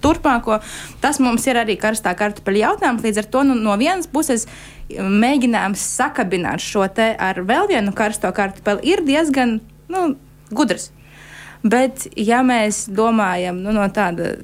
[0.00, 0.60] turpmāko.
[1.02, 3.04] Tas mums ir arī karstā kartupeļu jautājums.
[3.04, 4.46] Līdz ar to nu, no vienas puses
[4.88, 9.58] mēģinājums sakabināt šo te ar vēl vienu karsto kartupeli ir diezgan
[9.92, 10.04] nu,
[10.54, 10.90] gudrs.
[11.66, 14.36] Bet, ja mēs domājam nu, no tāda,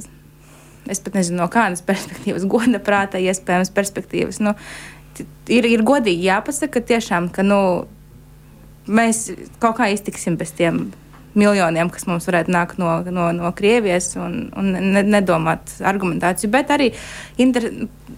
[0.90, 4.56] es pat nezinu, no kādas perspektīvas, goda prāta, iespējams, perspektīvas, nu,
[5.48, 7.60] ir, ir godīgi jāpasaka, tiešām, ka nu,
[8.86, 9.28] mēs
[9.62, 10.88] kaut kā iztiksim bez tiem
[11.34, 16.50] miljoniem, kas mums varētu nākt no, no, no Krievijas, un, un ne, nedomāt argumentāciju.
[16.52, 16.92] Bet arī
[17.42, 17.66] inter,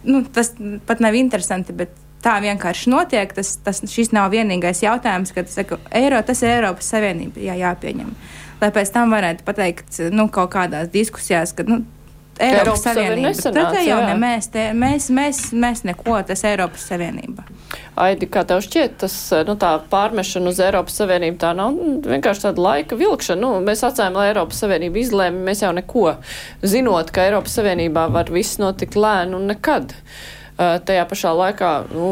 [0.04, 0.52] nu, tas
[0.88, 1.76] pat nav interesanti.
[2.24, 3.34] Tā vienkārši notiek.
[3.36, 8.14] Tas, tas, šis nav vienīgais jautājums, kad saku, Eiro, tas ir Eiropas Savienība jā, jāpieņem.
[8.62, 11.82] Lai pēc tam varētu pateikt, nu, kaut kādās diskusijās, ka nu,
[12.40, 13.32] Eiropas, Eiropas Savienība.
[13.36, 13.72] Savienība.
[13.72, 17.44] Tad jau ne mēs, te, mēs, mēs, mēs neko, tas Eiropas Savienība.
[18.00, 19.16] Aidi, kā tev šķiet, tas
[19.48, 19.56] nu,
[19.92, 23.40] pārmešana uz Eiropas Savienību tā nav nu, vienkārši tāda laika vilkšana.
[23.40, 26.08] Nu, mēs atcējām, lai Eiropas Savienība izlēma, mēs jau neko
[26.64, 29.96] zinot, ka Eiropas Savienībā var viss notikt lēni un nekad.
[29.96, 32.10] Uh, tajā pašā laikā, nu,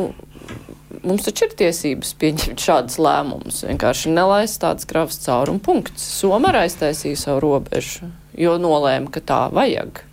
[1.04, 3.62] mums taču ir tiesības pieņemt šādus lēmumus.
[3.68, 6.09] Vienkārši nelaist tādas kravas caurumu punkts.
[6.24, 10.04] Arī aiztaisīja savu robežu, jo nolēma, ka tā vajag.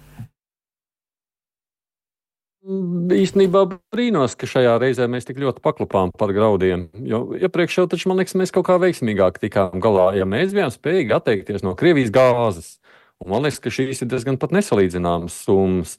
[2.61, 6.91] Īstenībā brīnos, ka šajā reizē mēs tik ļoti paklupām par graudiem.
[7.09, 10.11] Jo iepriekš jau taču, man liekas, mēs kaut kā veiksmīgāk tikām galā.
[10.19, 12.75] Ja mēs bijām spējīgi atteikties no Krievijas gāzes,
[13.17, 15.97] un man liekas, ka šīs ir diezgan pat nesalīdzināmas summas.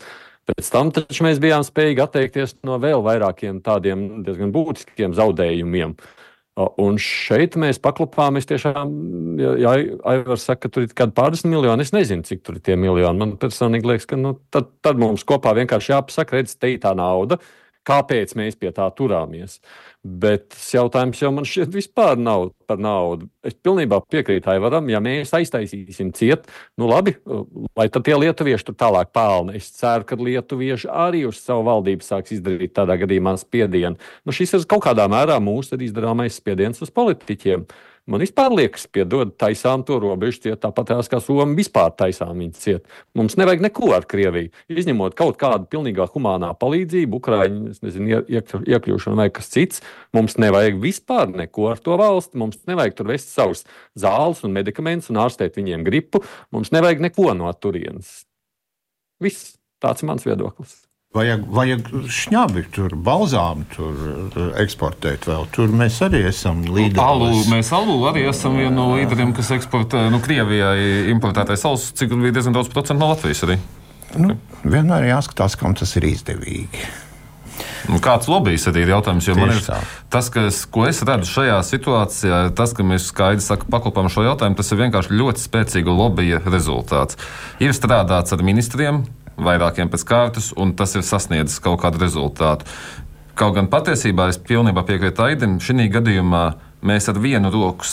[0.53, 5.97] Pēc tam taču mēs bijām spējīgi atteikties no vēl vairākiem tādiem diezgan būtiskiem zaudējumiem.
[5.97, 8.37] Uh, Un šeit mēs paklupām.
[8.37, 8.91] Es tiešām,
[9.41, 9.73] ja
[10.12, 13.17] Aivars saka, ka tur ir kādi pārdesmit miljoni, es nezinu, cik tur ir tie miljoni.
[13.23, 16.93] Man personīgi liekas, ka nu, tad, tad mums kopā vienkārši jāpasaka, redz, te ir tā
[16.99, 17.41] nauda,
[17.88, 19.62] kāpēc mēs pie tā turāmies.
[20.03, 23.29] Bet jautājums jau man šķiet vispār nav par naudu.
[23.47, 27.15] Es pilnībā piekrītu Aivaram, ja mēs aiztaisīsim ciet, nu labi,
[27.79, 29.55] lai tad tie lietuvieši tur tālāk pelna.
[29.55, 33.95] Es ceru, ka lietuvieši arī uz savu valdību sāks izdarīt tādā gadījumā spiedienu.
[34.27, 37.69] Nu, šis ir kaut kādā mērā mūsu izdarāmais spiediens uz politiķiem.
[38.11, 42.88] Man vispār liekas, piedod, taisām to robežu ciet, tāpat kā Somija vispār taisām viņu ciet.
[43.15, 49.29] Mums nevajag neko ar Krieviju, izņemot kaut kādu pilnīgā humānā palīdzību, Ukraiņu, nezinu, iekļūšanu vai
[49.31, 49.87] kas cits.
[50.19, 52.43] Mums nevajag vispār neko ar to valsti.
[52.43, 53.62] Mums nevajag tur vest savus
[53.95, 56.25] zāles un medikamentus un ārstēt viņiem gripu.
[56.51, 58.25] Mums nevajag neko no turienes.
[59.23, 60.81] Viss tāds ir mans viedoklis.
[61.12, 65.44] Vajag, vajag šņabi, tur balzāmu tur eh, eksportēt vēl.
[65.53, 67.03] Tur mēs arī esam līderi.
[67.05, 72.16] Alu, mēs alu arī esam viena no līderiem, kas eksportē nu, Krievijai importētais alus, cik
[72.16, 73.59] bija diezgan daudz procentu no Latvijas arī.
[74.16, 76.88] Nu, vienmēr jāskatās, kam tas ir izdevīgi.
[77.92, 79.29] Nu, kāds lobbyis arī ir jautājums?
[79.37, 79.62] Man ir
[80.12, 84.57] tas, kas, ko es redzu šajā situācijā, tas, ka mēs skaidri sakām, paklupām šo jautājumu,
[84.57, 87.20] tas ir vienkārši ļoti spēcīga lobbyja rezultāts.
[87.61, 89.03] Ir strādāts ar ministriem,
[89.37, 92.68] vairākiem pēc kārtas, un tas ir sasniedzis kaut kādu rezultātu.
[93.38, 96.45] Kaut gan patiesībā es pilnībā piekrītu Aidim, šī gadījumā
[96.85, 97.87] mēs ar vienu roku,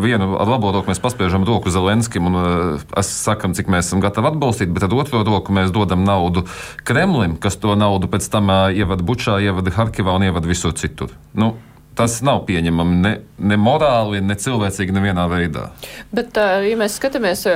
[0.00, 4.72] vienu ar labo roku paspiežam roku Zelenskim un uh, sakam, cik mēs esam gatavi atbalstīt,
[4.72, 6.46] bet ar otro roku mēs dodam naudu
[6.86, 11.12] Kremlim, kas to naudu pēc tam uh, ievada Bučā, ievada Harkivā un ievada visur citur.
[11.34, 11.56] Nu,
[11.96, 15.70] Tas nav pieņemami ne, ne morāli, ne cilvēcīgi, nevienā veidā.
[16.12, 17.46] Bet, ja mēs skatāmies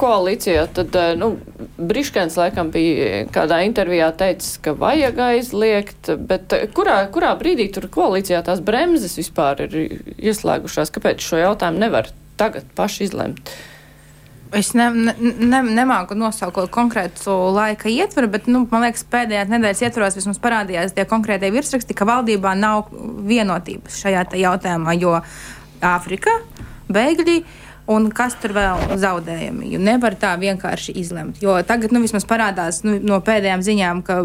[0.00, 1.34] koalīcijā, tad nu,
[1.76, 8.40] Briškens laikam bija kādā intervijā teicis, ka vajag aizliegt, bet kurā, kurā brīdī tur koalīcijā
[8.46, 9.76] tās bremzes vispār ir
[10.16, 10.94] ieslēgušās?
[10.96, 12.08] Kāpēc šo jautājumu nevar
[12.40, 13.52] tagad paši izlemt?
[14.56, 20.18] Es ne, ne, nemāku nosaukt konkrētu laika ietvaru, bet nu, man liekas, pēdējās nedēļas ietvaros
[20.18, 22.90] vismaz parādījās tie konkrētie virsraksti, ka valdībā nav
[23.30, 25.20] vienotības šajā jautājumā, jo
[25.86, 26.34] Āfrika,
[26.90, 27.36] bēgļi.
[27.90, 29.72] Un kas tur vēl zaudējami?
[29.74, 31.40] Jo nevar tā vienkārši izlemt.
[31.42, 34.20] Jo tagad nu, vismaz parādās nu, no pēdējām ziņām, ka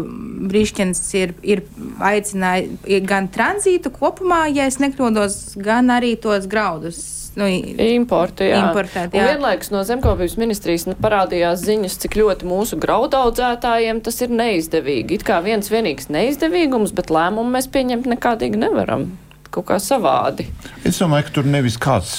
[0.46, 1.64] Brīsķens ir, ir
[1.98, 7.02] aicinājis gan tranzītu kopumā, ja es nekļūdos, gan arī tos graudus
[7.36, 8.62] nu, Importu, jā.
[8.64, 9.12] importēt.
[9.12, 9.34] Un Jā.
[9.34, 15.18] vienlaikus no zemkopības ministrijas nu, parādījās ziņas, cik ļoti mūsu graudaudzētājiem tas ir neizdevīgi.
[15.20, 19.10] It kā viens vienīgs neizdevīgums, bet lēmumu mēs pieņemt nekādīgi nevaram.
[19.56, 20.44] Kaut kā savādi.
[20.84, 22.10] Es domāju, ka tur nevis kāds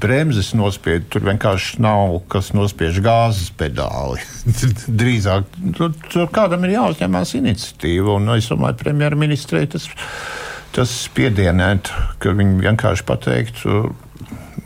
[0.00, 4.22] bremzes nospiež, tur vienkārši nav kas nospiež gāzes pedāli.
[5.02, 8.16] Drīzāk tur, tur kādam ir jāuzņemās iniciatīva.
[8.16, 9.90] Un es domāju, premjerministrei tas,
[10.72, 11.92] tas spiedienēt,
[12.24, 13.84] ka viņi vienkārši pateiktu.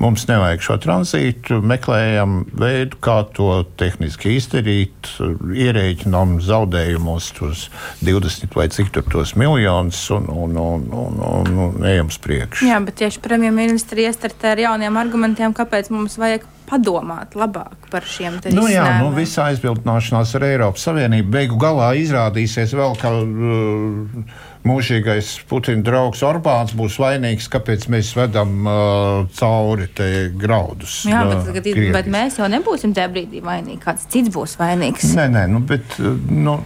[0.01, 7.67] Mums nevajag šo tranzītu, meklējam veidu, kā to tehniski izdarīt, ierēķinām zaudējumos tos
[8.01, 12.71] 20 vai cik tur tos miljonus un, un, un, un, un, un ejam uz priekšu.
[12.71, 18.39] Jā, bet tieši premjerministri iestartē ar jauniem argumentiem, kāpēc mums vajag padomāt labāk par šiem
[18.41, 24.39] te Nu, jā, nu, visa aizbildināšanās ar Eiropas Savienību beigu galā izrādīsies vēl, ka uh,
[24.67, 31.03] mūžīgais Putina draugs Orbāns būs vainīgs, kāpēc mēs vedam uh, cauri te graudus.
[31.09, 31.95] Jā, uh, bet, bet, Krievijas.
[31.97, 33.81] bet mēs jau nebūsim tajā brīdī vainīgi.
[33.85, 35.15] Kāds cits būs vainīgs.
[35.17, 36.59] Nē, nē, nu, bet uh, nu,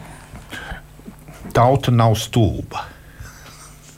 [1.54, 2.88] tauta nav stulba.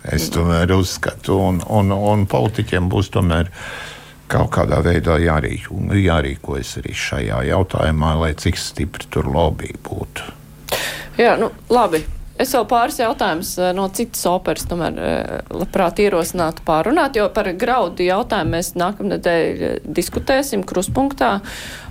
[0.06, 3.50] Es tomēr uzskatu, un, un, un politiķiem būs tomēr
[4.30, 10.34] kaut kādā veidā jārīko, jārīkojas arī šajā jautājumā, lai cik stipri tur lobby būtu.
[11.18, 12.04] Jā, nu, labi.
[12.36, 17.48] Es vēl pāris jautājumus eh, no citas operas, tomēr eh, labprāt ierosinātu pārunāt, jo par
[17.56, 21.30] graudu jautājumu mēs nākamnedēļ eh, diskutēsim kruspunktā,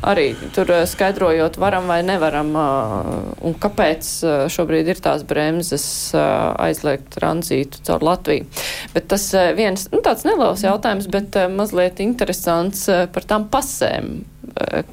[0.06, 4.10] arī tur skaidrojot, varam vai nevaram, un kāpēc
[4.54, 8.46] šobrīd ir tās bremzes aizliegt tranzītu caur Latviju.
[8.94, 9.26] Bet tas
[9.58, 14.20] viens, nu, tāds neliels jautājums, bet mazliet interesants par tām pasēm,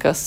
[0.01, 0.25] kas.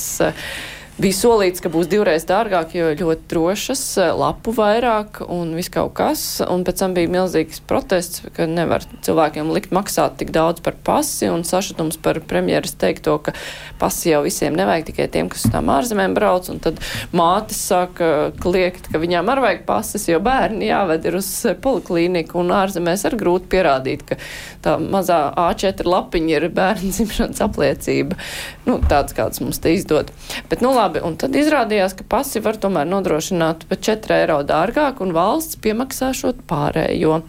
[0.97, 3.81] Bija solīts, ka būs divreiz dārgāk, jo ļoti drošas,
[4.17, 6.21] lapu vairāk un viss kaut kas.
[6.41, 11.29] Un pēc tam bija milzīgs protests, ka nevar cilvēkiem likt maksāt tik daudz par pasi
[11.29, 13.35] un sašutums par premjeras teikto, ka
[13.77, 16.49] pasi jau visiem nevajag tikai tiem, kas uz tām ārzemēm brauc.
[16.55, 16.81] Un tad
[17.13, 21.29] mātes sāka kliegt, ka viņām arī vajag pases, jo bērni jāved ir uz
[21.61, 24.21] poliklīniku un ārzemēs ar grūti pierādīt, ka
[24.65, 28.17] tā mazā A4 lapiņa ir bērnu dzimšanas apliecība.
[28.65, 30.09] Nu, tāds kāds mums te izdod.
[30.49, 35.03] Bet, nu, labi, un tad izrādījās, ka pasi var tomēr nodrošināt par 4 eiro dārgāk
[35.05, 37.21] un valsts piemaksāšot pārējo.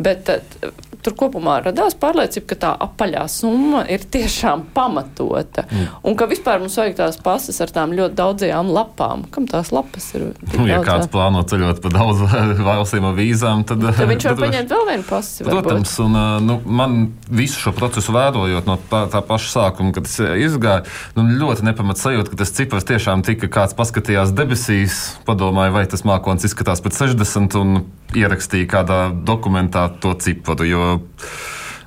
[0.00, 0.58] Bet tad,
[1.04, 5.64] tur kopumā radās pārliecība, ka tā apaļā summa ir tiešām pamatota.
[5.70, 5.86] Mm.
[6.10, 9.24] Un ka vispār mums vajag tās pases ar tām ļoti daudzajām lapām.
[9.34, 10.28] Kam tās lapas ir?
[10.56, 12.22] Nu, ja kāds plāno ceļot pa daudz
[12.70, 15.44] valstīm ar vīzām, tad, Tad viņš var tad- paņemt vēl vienu pasi.
[15.46, 15.62] varbūt.
[15.70, 16.98] Protams, un ā, nu, man
[17.30, 20.84] visu šo procesu vērojot no tā, tā paša sākuma, kad tas izgāja,
[21.16, 26.04] nu, ļoti nepamat sajūta, ka tas cipars tiešām tika kāds paskatījās debesīs, padomāja, vai tas
[26.08, 27.80] mākons izskatās pēc 60 un
[28.16, 30.66] ierakstīja kādā dokumentā to ciparu.
[30.66, 30.89] Jo,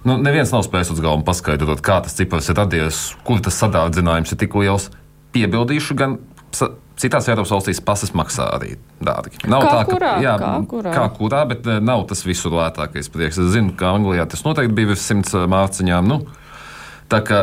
[0.03, 4.33] Nu, neviens nav spējis uz galvu paskaidrot, kā tas cipars ir radies, kur tas sadārdzinājums
[4.35, 4.89] ir tik liels.
[5.33, 6.17] Piebildīšu, gan
[6.99, 9.39] citās Eiropas valstīs pasas maksā arī dārgi.
[9.49, 10.11] Nav Kā tā, ka kurā?
[10.21, 10.91] jā, Kā kurā?
[10.93, 13.39] kā kurā, bet eh, nav tas visur lētākais prieks.
[13.41, 16.11] Es zinu, ka Anglijā tas noteikti bija virs simts eh, mārciņām.
[16.11, 16.19] Nu,
[17.09, 17.41] tā kā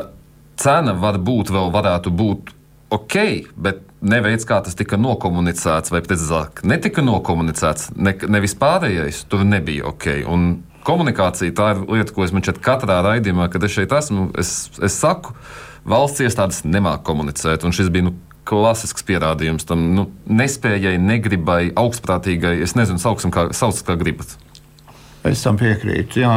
[0.61, 2.52] cena varbūt vēl varētu būt
[2.94, 3.16] ok,
[3.56, 9.88] bet neveids, kā tas tika nokomunicēts, vai precīzāk, netika nokomunicēts, ne, nevis pārējais, tur nebija
[9.90, 10.06] ok.
[10.30, 10.46] Un
[10.87, 14.70] komunikācija tā ir lieta, ko es man šeit katrā raidījumā, kad es šeit esmu, es,
[14.83, 15.35] es saku,
[15.89, 18.11] valsts iestādes nemāk komunicēt, un šis bija.
[18.11, 18.16] Nu,
[18.51, 22.57] Klasisks pierādījums tam nu, nespējai, negribai, augstprātīgai.
[22.64, 24.33] Es nezinu, sauksim, kā, sauc, kā gribat.
[25.28, 26.22] Es tam piekrītu.
[26.22, 26.33] Jā,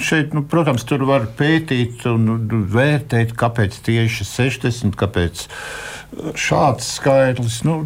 [0.00, 5.44] šeit, nu, protams, tur var pētīt un nu, vērtēt, kāpēc tieši 60, kāpēc
[6.34, 7.60] šāds skaitlis.
[7.64, 7.84] Nu,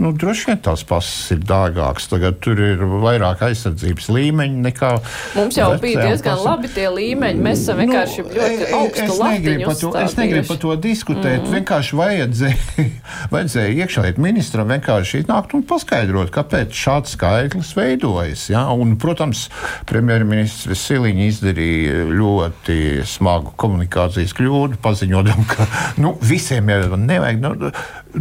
[0.00, 2.06] nu, droši vien tās pasas ir dārgākas.
[2.08, 4.92] Tagad tur ir vairāk aizsardzības līmeņi nekā.
[5.36, 6.46] Mums jau bija diezgan pasām.
[6.48, 7.42] labi tie līmeņi.
[7.44, 10.56] Mēs esam vienkārši Nu, ļoti e- e- augstu es negribu par to- Es negribu par
[10.64, 11.42] to diskutēt.
[11.44, 11.52] Mm.
[11.58, 12.86] Vienkārši vajadzēja,
[13.34, 18.48] vajadzēja iekšlietu ministram vienkārši iznākt un paskaidrot, kāpēc šāds skaitlis veidojas.
[18.50, 18.64] Ja?
[18.72, 19.48] Un, protams,
[19.86, 25.66] premjerministrs Veseliņš izdarīja ļoti smagu komunikācijas kļūdu, paziņojot, ka
[26.00, 27.41] nu, visiem jau nevajag.
[27.42, 27.70] Nu,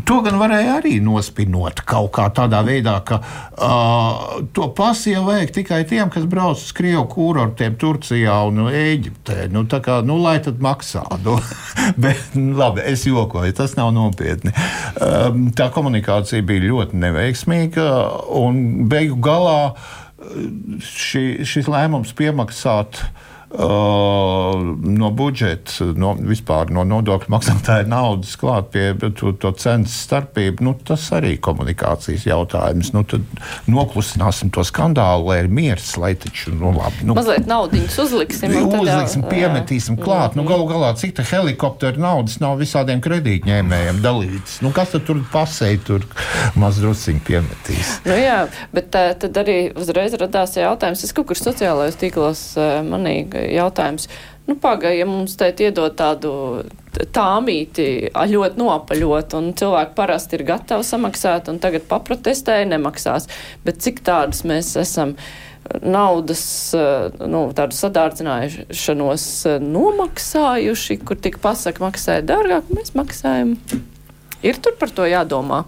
[0.08, 5.54] to gan varēja arī nospinot kaut kā tādā veidā, ka uh, to pasi jau vajag
[5.60, 9.46] tikai tiem, kas brauc uz Krievu kurortiem, Turcijā un Eģiptē.
[9.54, 11.06] Nu, tā kā, nu, lai tad maksā.
[11.22, 11.36] Nu,
[12.02, 14.54] bet, nu, labi, es jokoju, tas nav nopietni.
[14.98, 17.86] Um, tā komunikācija bija ļoti neveiksmīga
[18.42, 19.76] un beigu galā
[20.82, 28.86] ši, šis lēmums piemaksāt uh, no budžeta, no, vispār no nodokļu maksātāja naudas klāt pie
[29.18, 32.94] to, to cenas starpību, nu, tas arī ir komunikācijas jautājums.
[32.96, 33.26] Nu, tad
[33.72, 37.04] noklusināsim to skandālu, lai ir miers, lai taču, nu, labi.
[37.08, 38.56] Nu, Mazliet naudiņus uzliksim.
[38.72, 40.38] Uzliksim, piemetīsim klāt.
[40.40, 44.60] Nu, Galu galā, cik tā helikoptera naudas nav visādiem kredītņēmējiem dalītas.
[44.64, 46.08] Nu, kas tad tur pasēja, tur
[46.60, 47.98] maz drusciņi piemetīs?
[48.08, 48.46] Nu, jā,
[48.76, 51.04] bet tā, tad arī uzreiz radās jautājums.
[51.06, 53.20] Es kaut kur sociālajos tīklos eh, manī
[53.50, 54.08] jautājums.
[54.48, 56.32] Nu, Pagaidām, ja mums te iedod tādu
[57.16, 63.30] tāmīti, ļoti nopaļot, un cilvēki parasti ir gatavi samaksāt, un tagad paprotestēja, nemaksās.
[63.66, 65.16] Bet cik tādas mēs esam
[65.86, 66.44] naudas,
[67.22, 69.28] nu, sadārdzināšanos
[69.62, 73.56] nomaksājuši, kur tik pasaka, maksāja dārgāk, mēs maksājam.
[74.42, 75.64] Ir tur par to jādomā.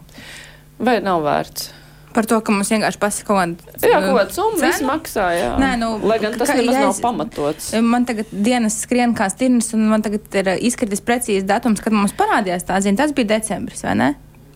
[0.81, 1.82] Vai nav vērts?
[2.13, 5.27] Par to, ka mums vienkārši pasaka kaut kāda Jā, kaut kāda summa viss maksā.
[5.33, 5.47] Jā.
[5.61, 7.71] Nē, nu, Lai gan tas ka- nemaz ja nav pamatots.
[7.81, 11.95] Man tagad dienas skrien kā stirnas, un man tagad ir uh, izkritis precīzi datums, kad
[11.95, 12.99] mums parādījās tā ziņa.
[13.01, 14.11] Tas bija decembris, vai ne?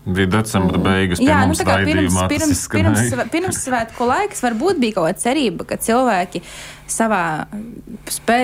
[0.08, 4.94] Bija decembra beigas, Jā, nu tā kā pirms, pirms, pirms, pirms svētku laiks varbūt bija
[4.96, 6.40] kaut kāda cerība, ka cilvēki
[6.92, 7.22] savā
[8.10, 8.38] spē,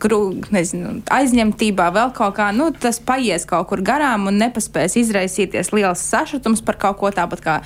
[0.00, 0.20] gru,
[0.52, 6.02] nezinu, aizņemtībā vēl kaut kā, nu, tas paies kaut kur garām un nepaspēs izraisīties liels
[6.12, 7.56] sašutums par kaut ko tāpat kā,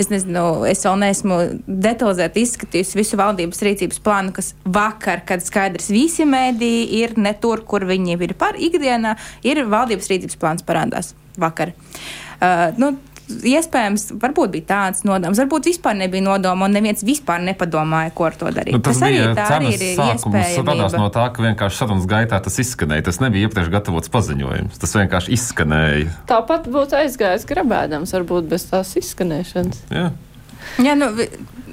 [0.00, 5.92] es nezinu, es vēl neesmu detalizēti izskatījusi visu valdības rīcības plānu, kas vakar, kad skaidrs
[5.92, 11.14] visi mēdī ir ne tur, kur viņi ir par ikdienā, ir valdības rīcības plāns parādās
[11.40, 11.74] vakar.
[12.42, 12.94] Uh, nu,
[13.32, 18.36] Iespējams, varbūt bija tāds nodoms, varbūt vispār nebija nodoma, un neviens vispār nepadomāja, ko ar
[18.38, 18.74] to darīt.
[18.74, 20.34] Nu, tas, tas bija tā arī ir sākums.
[20.34, 23.06] Tas radās no tā, ka vienkārši sarunas gaitā tas izskanēja.
[23.08, 24.82] Tas nebija iepriekš gatavots paziņojums.
[24.82, 26.18] Tas vienkārši izskanēja.
[26.30, 29.86] Tāpat būtu aizgājis grabēdams, varbūt bez tās izskanēšanas.
[29.94, 30.10] Jā.
[30.82, 31.10] Jā, nu,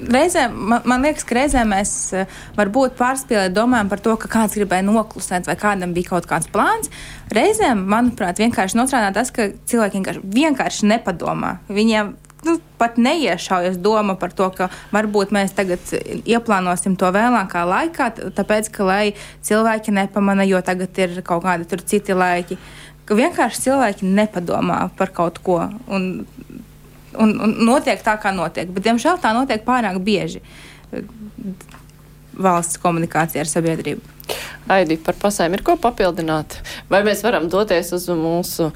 [0.08, 4.56] reizēm, man, man liekas, ka reizēm mēs eh, varbūt pārspīlēt domājam par to, ka kāds
[4.58, 6.90] gribēja noklusēt vai kādam bija kaut kāds plāns.
[7.34, 11.56] Reizēm, manuprāt, vienkārši nostrādā tas, ka cilvēki vienkārši, vienkārši nepadomā.
[11.70, 12.14] Viņiem
[12.46, 15.92] nu, pat neiešaujas doma par to, ka varbūt mēs tagad
[16.24, 19.02] ieplānosim to vēlākā laikā, tāpēc, ka lai
[19.46, 22.58] cilvēki nepamana, jo tagad ir kaut kādi citi laiki.
[23.10, 25.64] Vienkārši cilvēki nepadomā par kaut ko.
[25.90, 26.12] Un,
[27.18, 28.70] un, un notiek tā, kā notiek.
[28.70, 31.04] Bet, diemžēl, tā notiek pārāk bieži eh,
[32.40, 34.16] valsts komunikācijā ar sabiedrību.
[34.70, 36.60] Aidi, par pasēm ir ko papildināt?
[36.90, 38.70] Vai mēs varam doties uz mūsu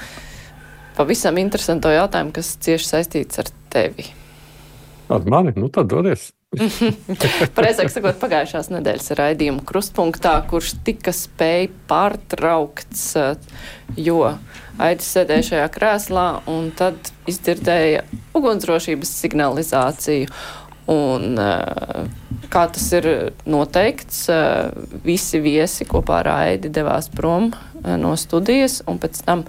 [0.97, 4.09] pavisam interesanto jautājumu, kas cieši saistīts ar tevi?
[5.12, 5.55] Ar mani?
[5.59, 6.32] Nu, tad dodies.
[7.57, 13.62] Precīzāk sakot, pagājušās nedēļas raidījuma krustpunktā, kurš tika spēj pārtraukts, eh,
[13.98, 14.20] jo
[14.82, 18.02] Aidis sēdēja šajā krēslā un tad izdzirdēja
[18.34, 20.30] ugunsdrošības signalizāciju.
[20.90, 22.09] Un, eh,
[22.52, 24.70] kā tas ir noteikts, eh,
[25.05, 29.44] visi viesi kopā ar Aidi devās prom no studijas, un pēc tam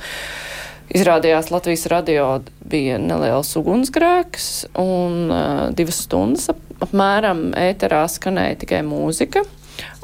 [0.94, 2.26] Izrādījās, Latvijas radio
[2.70, 9.46] bija neliels ugunsgrēks, un uh, divas stundas ap, apmēram ēterā skanēja tikai mūzika.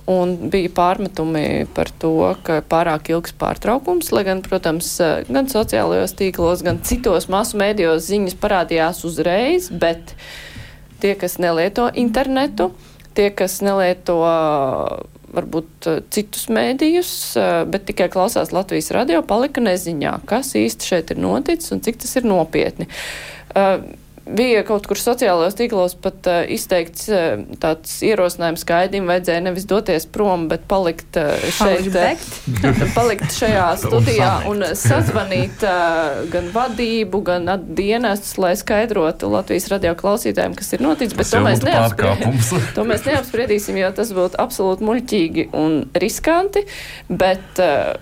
[0.09, 4.89] Un bija pārmetumi par to, ka pārāk ilgs pārtraukums, lai gan, protams,
[5.29, 10.15] gan sociālajos tīklos, gan citos masu mēdījos ziņas parādījās uzreiz, bet
[11.03, 12.71] tie, kas nelieto internetu,
[13.13, 14.17] tie, kas nelieto
[15.31, 17.13] varbūt citus mēdījus,
[17.71, 22.17] bet tikai klausās Latvijas radio, palika neziņā, kas īsti šeit ir noticis un cik tas
[22.19, 22.89] ir nopietni.
[23.51, 23.85] Uh,
[24.31, 29.67] Bija kaut kur sociālajos tīklos pat uh, izteikts uh, tāds ierosinājums, ka Aidim vajadzēja nevis
[29.69, 36.49] doties prom, bet palikt uh, šeit, Palikt uh, palikt šajā studijā un sazvanīt uh, gan
[36.55, 41.17] vadību, gan dienestus, lai skaidrotu Latvijas radio klausītājiem, kas ir noticis.
[41.17, 41.63] Bet to mēs.
[42.75, 46.63] To mēs neapspriedīsim, jo tas būtu absolūti muļķīgi un riskanti.
[47.09, 47.95] Bet uh,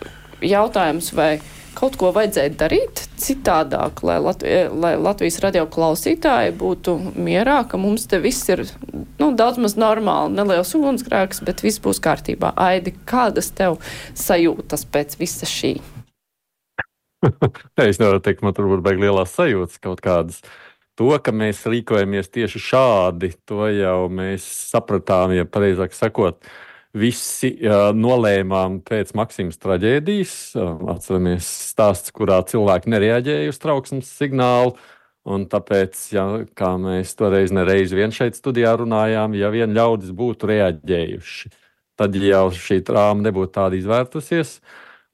[0.46, 1.40] jautājums, vai
[1.80, 8.08] kaut ko vajadzēja darīt citādāk, lai, Latvi lai Latvijas radio klausītāji būtu mierā, ka mums
[8.12, 8.66] te viss ir
[9.22, 12.52] nu, daudz maz normāli, neliels ugunsgrēks, bet viss būs kārtībā.
[12.60, 13.80] Aidi, kādas tev
[14.18, 15.78] sajūtas pēc visa šī?
[17.90, 20.44] Es nevaru teikt, man tur būtu baigi lielās sajūtas kaut kādas.
[21.00, 26.44] To, ka mēs rīkojamies tieši šādi, to jau mēs sapratām, ja pareizāk sakot,
[26.98, 30.36] visi uh, nolēmām pēc Maksimas traģēdijas.
[30.58, 34.76] Uh, atceramies stāsts, kurā cilvēki nereaģēja uz trauksmes signālu.
[35.30, 36.26] Un tāpēc, ja,
[36.58, 41.52] kā mēs toreiz nereiz vien šeit studijā runājām, ja vien ļaudis būtu reaģējuši,
[42.00, 44.56] tad jau šī trāma nebūtu tāda izvērtusies.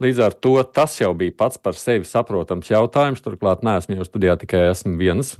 [0.03, 3.21] Līdz ar to tas jau bija pats par sevi saprotams jautājums.
[3.23, 5.35] Turklāt, neesmu jau studijā tikai esmu viens.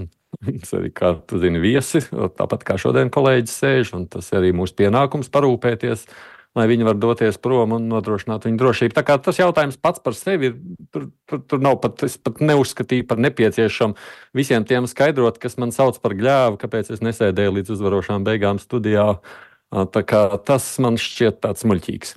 [0.46, 4.76] Mums arī, kā tu zini, viesi, tāpat kā šodien kolēģis sēž, un tas arī mūsu
[4.80, 6.08] pienākums parūpēties
[6.56, 8.96] lai viņi var doties prom un nodrošināt viņu drošību.
[8.96, 10.60] Tā kā tas jautājums pats par sevi ir,
[10.94, 13.98] tur, tur, tur nav pat, es pat neuzskatīju par nepieciešamu
[14.38, 19.10] visiem tiem skaidrot, kas man sauc par gļēvu, kāpēc es nesēdēju līdz uzvarošām beigām studijā.
[20.46, 22.14] Tas man šķiet tāds muļķīgs.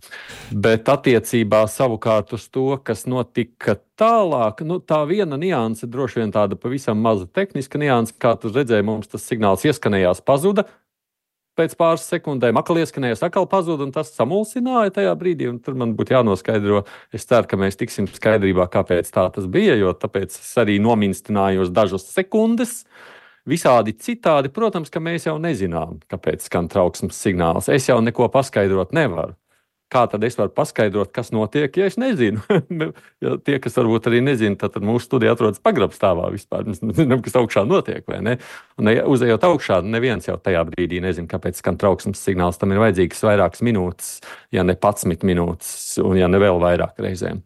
[0.53, 6.59] Bet attiecībā savukārt uz to, kas notika tālāk, nu, tā viena nianse, droši vien tāda
[6.61, 10.69] pavisam maza tehniska nianse, kā tu redzēji, mums tas signāls ieskanējās, pazuda
[11.59, 15.51] pēc pāris sekundēm atkal ieskanējās, atkal pazuda, un tas samulsināja tajā brīdī.
[15.65, 16.85] Tur man būtu jānoskaidro.
[17.15, 21.67] Es ceru, ka mēs tiksim skaidrībā, kāpēc tā tas bija, jo tāpēc es arī nominstināju
[21.75, 22.85] dažas sekundes.
[23.49, 27.71] Visādi citādi, protams, ka mēs jau nezinām, kāpēc skan trauksmes signāls.
[27.73, 29.37] Es jau neko paskaidrot nevaru
[29.93, 32.43] kā tad es varu paskaidrot, kas notiek, ja es nezinu?
[33.25, 36.67] ja tie, kas varbūt arī nezina, tad mūsu studija atrodas pagrabstāvā vispār.
[36.69, 38.37] Mēs nezinām, kas augšā notiek, ne?
[38.79, 42.61] Un, ja uzejot augšā, neviens jau tajā brīdī nezina, kāpēc skan trauksmes signāls.
[42.61, 44.13] Tam ir vajadzīgas vairākas minūtes,
[44.55, 45.73] ja ne 11 minūtes,
[46.05, 47.43] un ja ne vēl vairāk reizēm.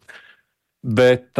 [0.83, 1.39] Bet,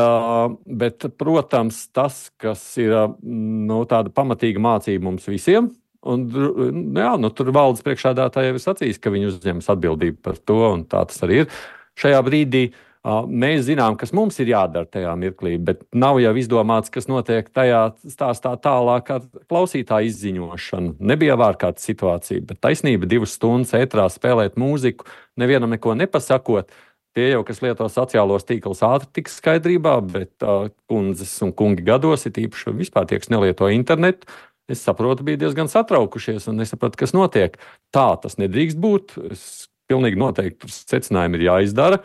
[0.63, 5.67] bet, protams, tas, kas ir nu, tāda pamatīga mācība mums visiem,
[6.03, 10.35] Un, nu jā, nu, tur valdes priekšādātāji jau ir sacījis, ka viņi uzņemas atbildību par
[10.35, 11.53] to, un tā tas arī ir.
[11.99, 12.63] Šajā brīdī
[13.03, 17.81] mēs zinām, kas mums ir jādara tajā mirklī, bet nav jau izdomāts, kas notiek tajā
[18.11, 20.95] stāstā tālāk ar klausītāju izziņošanu.
[20.99, 25.07] Nebija ārkārtas situācija, bet taisnība divas stundas ētrā spēlēt mūziku,
[25.39, 26.71] nevienam neko nepasakot.
[27.13, 32.25] Tie jau, kas lieto sociālos tīklus, ātri tiks skaidrībā, bet uh, kundzes un kungi gados,
[32.25, 34.25] ir īpaši vispār tie, kas nelieto internetu,
[34.71, 37.59] es saprotu, bija diezgan satraukušies un nesapratu, kas notiek.
[37.93, 39.15] Tā tas nedrīkst būt.
[39.35, 39.45] Es
[39.91, 42.01] pilnīgi noteikti secinājumi ir jāizdara.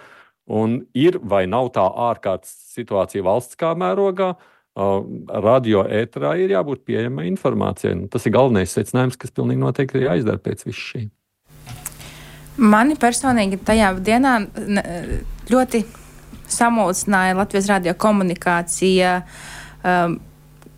[0.48, 4.32] Un ir vai nav tā ārkārtas situācija valsts kā mērogā,
[5.44, 7.96] radio ēterā ir jābūt pieejamai informācijai.
[7.98, 11.04] Nu, tas ir galvenais secinājums, kas pilnīgi noteikti ir jāizdara pēc visu šī.
[12.58, 14.34] Mani personīgi tajā dienā
[15.50, 15.84] ļoti
[16.50, 19.20] samulsināja Latvijas radio komunikācija.
[19.86, 20.18] Um,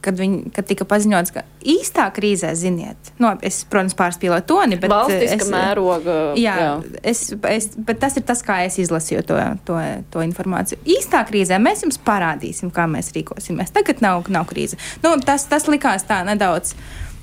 [0.00, 4.92] kad, viņi, kad tika paziņots, ka īstā krīzē, ziniet, nu, es, protams, pārspīlēju toni, bet
[4.92, 6.16] Valstiska es, mēroga.
[6.40, 6.72] Jā, jā.
[7.12, 7.22] Es,
[7.52, 9.78] es, bet tas ir tas, kā es izlasīju to, to,
[10.12, 10.80] to informāciju.
[10.96, 13.74] Īstā krīzē mēs jums parādīsim, kā mēs rīkosimies.
[13.76, 14.80] Tagad nav, nav krīze.
[15.04, 16.74] Nu, tas, tas likās tā nedaudz,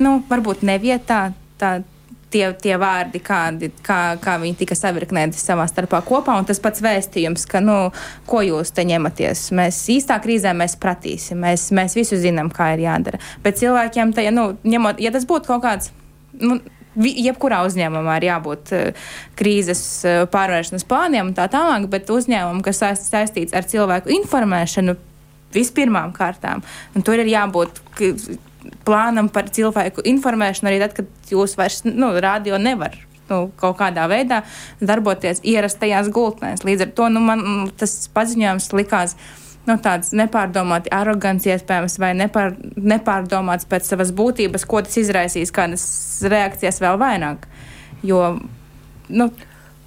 [0.04, 1.28] nu, varbūt nevietā.
[1.58, 1.80] Tā,
[2.34, 6.84] tie, tie vārdi, kādi, kā, kā viņi tika savirknēti savā starpā kopā, un tas pats
[6.84, 7.78] vēstījums, ka, nu,
[8.30, 9.48] ko jūs te ņematies.
[9.58, 13.22] Mēs īstā krīzē mēs pratīsim, mēs, mēs visu zinām, kā ir jādara.
[13.44, 15.94] Bet cilvēkiem, tajā, nu, ņemot, ja tas būtu kaut kāds.
[16.38, 16.60] Nu,
[16.98, 22.82] Jebkurā uzņēmumā ir jābūt uh, krīzes uh, pārvēršanas plāniem un tā tālāk, bet uzņēmumam, kas
[22.82, 24.96] saistīts ar cilvēku informēšanu,
[25.54, 26.64] vispirmām kārtām.
[26.98, 27.84] Un tur ir jābūt
[28.88, 32.96] plānam par cilvēku informēšanu arī tad, kad jūs vairs nu, radio nevar.
[33.28, 34.44] Nu, kaut kādā veidā
[34.80, 36.64] darboties ierastajās gultnēs.
[36.64, 37.42] Līdz ar to nu, man
[37.80, 39.18] tas paziņojums likās
[39.68, 45.84] nu, tāds nepārdomāts, arogants, iespējams, vai nepār, nepārdomāts pēc savas būtības, ko tas izraisīs, kādas
[46.24, 47.50] reakcijas vēl vairāk.
[48.08, 48.38] Jo,
[49.12, 49.28] nu,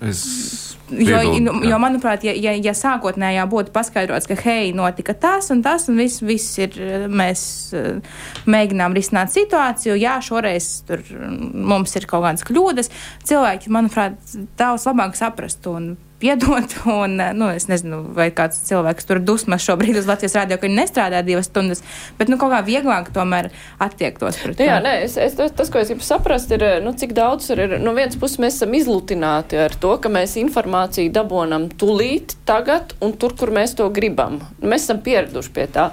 [0.04, 5.50] es Jo, nu, jo, manuprāt, ja, ja, ja sākotnējā būtu paskaidrots, ka hei, notika tas
[5.54, 6.74] un tas, un viss, viss ir,
[7.06, 7.42] mēs
[7.78, 8.20] uh,
[8.50, 12.90] mēģinām risināt situāciju, jā, šoreiz tur mums ir kaut kādas kļūdas,
[13.28, 14.18] cilvēki, manuprāt,
[14.58, 15.90] daudz labāk saprastu un
[16.20, 16.76] piedot.
[16.90, 20.78] Un, nu, es nezinu, vai kāds cilvēks tur dusmas šobrīd uz Latvijas rādio, ka viņi
[20.78, 21.82] nestrādā divas stundas,
[22.18, 23.50] bet nu, kaut kā vieglāk tomēr
[23.82, 24.68] attiektos pret to.
[24.68, 27.64] Jā, nē, es, es, tas, ko es gribu saprast, ir, nu, cik daudz ir.
[27.82, 33.16] No vienas puses mēs esam izlutināti ar to, ka mēs informāciju dabonam tulīt, tagad un
[33.20, 34.40] tur, kur mēs to gribam.
[34.60, 35.90] Mēs esam pieraduši pie tā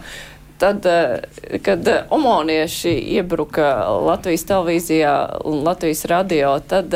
[0.57, 0.85] tad,
[1.61, 3.67] kad omonieši iebruka
[4.05, 5.13] Latvijas televīzijā
[5.45, 6.93] un Latvijas radio, tad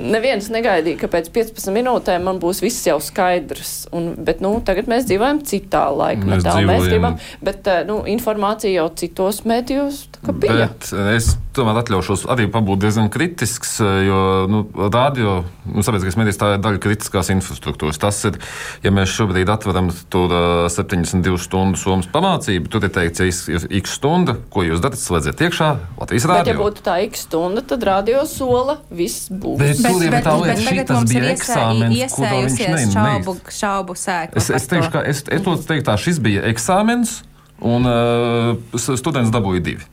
[0.00, 3.86] neviens negaidīja, ka pēc 15 minūtēm man būs viss jau skaidrs.
[3.96, 6.56] Un, bet, nu, tagad mēs dzīvojam citā laikmetā.
[6.60, 10.70] Mēs, mēs gribam, bet eh, nu, informācija jau citos mēdījos bija.
[10.72, 14.20] Bet es tomēr atļaušos arī pabūt diezgan kritisks, eh, jo
[14.50, 15.38] nu, radio,
[15.68, 18.00] nu, sabiedriskais medijs tā ir daļa kritiskās infrastruktūras.
[18.02, 18.38] Tas ir,
[18.84, 20.34] ja mēs šobrīd atveram tur
[20.72, 25.00] 72 eh, stundu somas pamācību, tur ir teikts, ja ir x stunda, ko jūs darat,
[25.00, 25.70] slēdziet iekšā
[26.00, 26.44] Latvijas rādio.
[26.44, 29.60] Bet, ja būtu tā x stunda, tad radio sola viss būs.
[29.62, 34.40] Bet, bet, bet, tā lieta, tagad mums ir eksāmens, kurā viņš ne, šaubu, šaubu sēklu.
[34.40, 37.20] Es, es teikšu, ka es, es to teiktu tā, šis bija eksāmens,
[37.64, 39.86] un uh, students dabūja divi.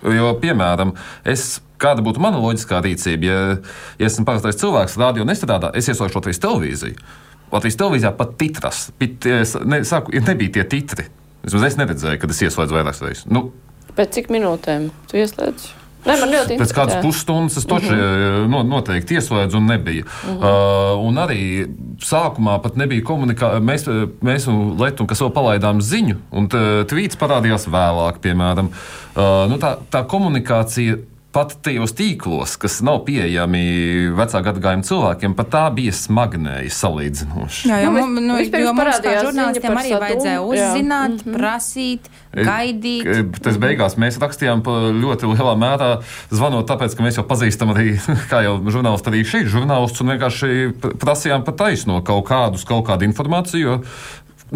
[0.00, 0.94] Jo, piemēram,
[1.28, 3.40] es, kāda būtu mana loģiskā rīcība, ja,
[4.00, 7.10] ja esmu parastais cilvēks, radio nestrādā, es ieslēgšu Latvijas televīziju.
[7.50, 9.28] Latvijas televīzijā pat titras, pat,
[9.68, 11.08] ne, saku, nebija tie titri.
[11.44, 13.28] Es, es neredzēju, kad es ieslēdzu vairākas reizes.
[13.28, 13.50] Nu,
[13.96, 15.79] Pēc cik minūtēm tu ieslēdz?
[16.06, 16.16] Ne,
[16.56, 17.92] Pēc kādas pusstundas es toči
[18.48, 20.06] no, noteikti ieslēdzu un nebija.
[20.30, 21.42] Uh, un arī
[22.00, 23.60] sākumā pat nebija komunikācija.
[23.64, 23.86] Mēs,
[24.24, 28.72] mēs un Lietuva, kas vēl palaidām ziņu, un tvīts parādījās vēlāk, piemēram.
[28.72, 31.00] Uh, nu, tā, tā komunikācija.
[31.30, 33.60] Pat tajos tīklos, kas nav pieejami
[34.18, 37.68] vecā gadagājuma cilvēkiem, pat tā bija smagnēji salīdzinoši.
[37.70, 40.42] Jā, jo, Nu, nu, nu, jo mums kā žurnālistiem arī Sadūmu, vajadzēja jā.
[40.50, 41.36] uzzināt, Mhm.
[41.36, 43.38] prasīt, gaidīt.
[43.46, 45.90] Tas beigās mēs rakstījām pa ļoti lielā mērā,
[46.34, 47.94] zvanot, tāpēc, ka mēs jau pazīstam arī,
[48.32, 50.50] kā jau žurnālisti, arī šī žurnālists, un vienkārši
[50.82, 53.60] pr- prasījām pat taisno kaut kādus, kaut kādu informāciju.
[53.60, 53.82] jo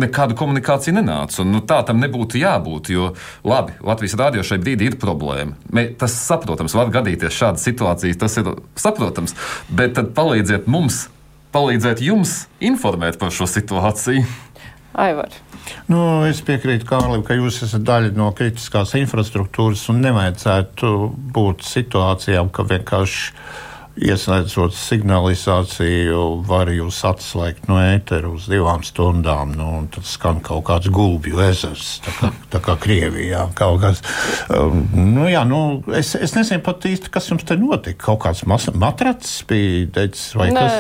[0.01, 1.42] Nekāda komunikācija nenāca.
[1.45, 2.90] Un, nu, tā tam nebūtu jābūt.
[2.95, 3.12] Jo,
[3.47, 5.55] labi, Latvijas rādio šai brīdī ir problēma.
[5.74, 9.36] Mē, tas saprotams, var gadīties šādas situācijas, tas ir saprotams.
[9.70, 11.07] Bet tad palīdziet mums,
[11.55, 14.26] palīdziet jums informēt par šo situāciju.
[14.95, 15.32] Aivar.
[15.90, 20.90] Nu, es piekrītu Kārlim, ka jūs esat daļa no kritiskās infrastruktūras un nevajadzētu
[21.34, 23.32] būt situācijām, ka vienkārši
[24.01, 29.53] ieslēdzot signalizāciju, var jūs atslēgt no ētera uz divām stundām.
[29.59, 33.45] Nu, tad skan kaut kāds gulbju ezers, tā kā, tā kā Krievijā.
[33.55, 34.01] Kas,
[34.51, 35.61] um, nu, jā, nu,
[35.95, 38.01] es, es nezinu pat īsti, kas jums te notika.
[38.09, 40.74] Kaut kāds matracis bija teicis, vai Nē, kas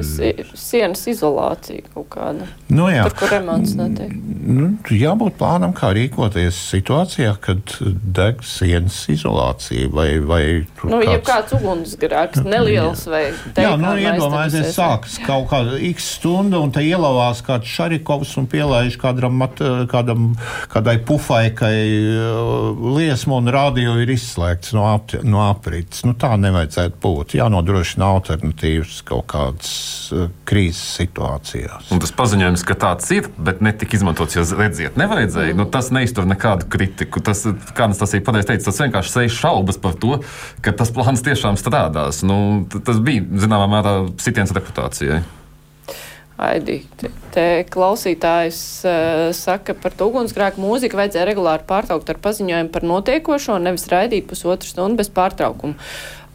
[0.00, 0.52] tas ir?
[0.60, 2.48] sienas izolācija kaut kāda.
[2.70, 3.06] Nu, jā.
[3.08, 4.12] Tur, kur remonts notiek.
[4.50, 7.76] Nu, jābūt plānam, kā rīkoties situācijā, kad
[8.20, 10.42] deg sienas izolācija vai, vai
[10.78, 13.22] tur Nu, ja kāds- kāds ugunsgrēks, neliels vai
[13.56, 18.98] Jā, nu, iedomājieties, sākas kaut kāda x stunda, un te ielavās kāds šarikovs un pielaiž
[19.00, 20.32] kādam, mat, kādam,
[20.72, 21.76] kādai pufaikai
[22.16, 26.04] uh, liesmu, un radio ir izslēgts no, ap, no aprits.
[26.06, 27.36] Nu, tā nevajadzētu būt.
[27.40, 29.72] Jānodrošina alternatīvas kaut kādas
[30.14, 31.90] uh, krīzes situācijās.
[31.94, 35.56] Un tas paziņojums, ka tāds ir, bet netika izmantots, jo redziet, nevajadzēja.
[35.58, 37.22] Nu, tas neiztur nekādu kritiku.
[37.24, 37.44] Tas,
[37.76, 40.20] kā tas ir pareizi teicis, tas vienkārši sēž šaubas par to,
[40.64, 42.22] ka tas plāns tiešām strādās.
[42.26, 42.39] Nu,
[42.70, 45.20] t- tas bija, zināmā mērā, sitiens reputācijai.
[46.40, 52.72] Aidi, te, te klausītājs uh, saka, par to ugunsgrēku mūziku vajadzēja regulāri pārtraukt ar paziņojumu
[52.72, 55.76] par notiekošo, nevis raidīt pusotru stundu bez pārtraukuma.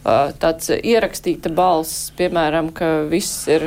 [0.05, 3.65] Uh, tāds ierakstīta balss, piemēram, ka viss ir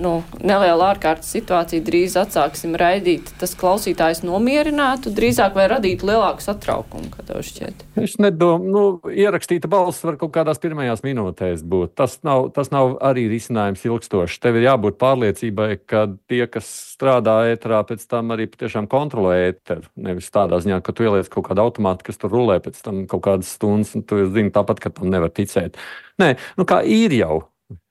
[0.00, 0.12] nu,
[0.44, 7.24] neliela ārkārtas situācija, drīz atsāksim raidīt, tas klausītājs nomierinātu, drīzāk vai radītu lielāku satraukumu, kā
[7.26, 7.84] tev šķiet.
[8.02, 11.94] Es nedomāju, nu, ierakstīta balss var kaut kādās pirmajās minūtēs būt.
[11.98, 14.40] Tas nav, tas nav arī risinājums ilgstoši.
[14.44, 19.88] Tev ir jābūt pārliecībai, ka tie, kas strādā ēterā, pēc tam arī patiešām kontrolē ēteru.
[20.08, 23.24] Nevis tādā ziņā, ka tu ieliec kaut kādu automātu, kas tur rulē pēc tam kaut
[23.26, 25.80] kādas stundas, un tu zini tāpat, ka tam nevar ticēt.
[26.20, 27.44] Nē, nu kā ir jau.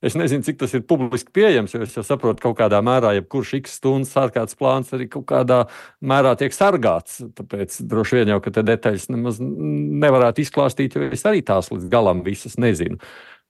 [0.05, 3.11] Es nezinu, cik tas ir publiski pieejams, jo es jau saprotu, ka kaut kādā mērā,
[3.17, 5.65] jebkurš x stundas ārkārtas plāns arī kaut kādā
[5.99, 7.17] mērā tiek sargāts.
[7.35, 12.23] Tāpēc droši vien jau, te detaļas nemaz nevarētu izklāstīt, jo es arī tās līdz galam
[12.23, 13.01] visas nezinu.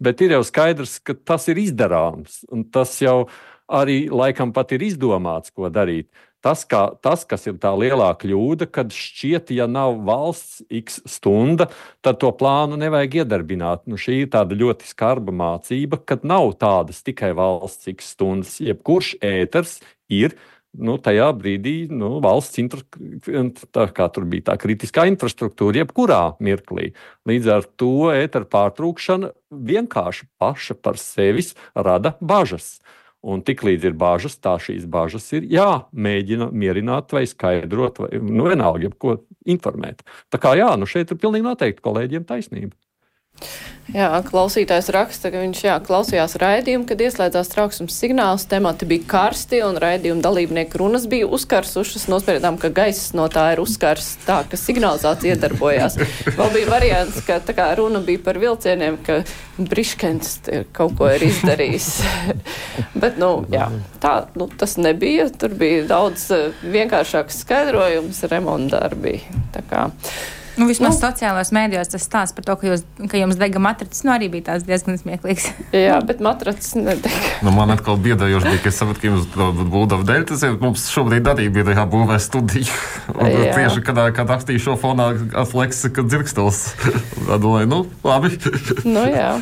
[0.01, 3.27] Bet ir jau skaidrs, ka tas ir izdarāms, un tas jau
[3.69, 6.09] arī laikam pat ir izdomāts, ko darīt.
[6.45, 11.71] Tas, kā, tas, kas ir tā lielā kļūda, kad šķiet, ja nav valsts x stunda,
[12.05, 13.87] tad to plānu nevajag iedarbināt.
[13.89, 18.59] Nu, šī ir tāda ļoti skarba mācība, kad nav tādas tikai valsts x stundas.
[18.61, 19.79] Jebkurš ēters
[20.13, 20.35] ir
[20.77, 22.83] nu, tajā brīdī nu, valsts infra,
[23.73, 23.87] tā,
[24.29, 26.91] bija tā kritiskā infrastruktūra, jebkurā mirklī.
[27.25, 32.75] Līdz ar to ēteru pārtrūkšana vienkārši paša par sevi rada bažas.
[33.25, 38.91] Un tiklīdz ir bažas, tā šīs bažas ir jāmēģina mierināt vai skaidrot, vai nu, vienalga,
[39.01, 39.15] ko
[39.49, 40.03] informēt.
[40.29, 42.75] Tā kā jā, nu šeit ir pilnīgi noteikti kolēģiem taisnība.
[43.93, 49.59] Jā, klausītājs raksta, ka viņš jā, klausījās raidījumu, kad ieslēdzās trauksmes signāls, temati bija karsti
[49.61, 52.07] un raidījuma dalībnieku runas bija uzkarsušas.
[52.09, 55.99] Nospērdām, ka gaiss no tā ir uzkars tā, ka signalizācija iedarbojās.
[56.25, 59.19] Vēl bija variants, ka tā kā runa bija par vilcieniem, ka
[59.61, 60.39] Briškens
[60.73, 61.89] kaut ko ir izdarījis.
[63.03, 63.67] Bet, nu, jā,
[64.01, 65.29] tā, nu, tas nebija.
[65.29, 69.19] Tur bija daudz eh, vienkāršāks skaidrojums remontdarbi.
[69.53, 69.85] Tā kā.
[70.55, 71.01] Nu, vismaz Nu.
[71.09, 74.51] sociālajos mēdījos tas stāsts par to, ka, jūs, ka jums dega matracis, nu arī bija
[74.51, 75.49] tāds diezgan smieklīgs.
[75.75, 77.11] Jā, bet matracis nedeg.
[77.43, 80.23] Nu, man atkal biedējoši bija, ka es sapratu, ka jums būdava dēļ.
[80.31, 82.71] Tas ir mums šobrīd arī bija jābūvē studija.
[83.19, 83.51] Un Jā.
[83.57, 85.09] tieši, kad, kad rakstīju šo fonā,
[85.43, 86.61] atlieks, ka dzirkstels.
[87.43, 88.31] Domāju, nu, labi.
[88.87, 89.33] Nu, jā,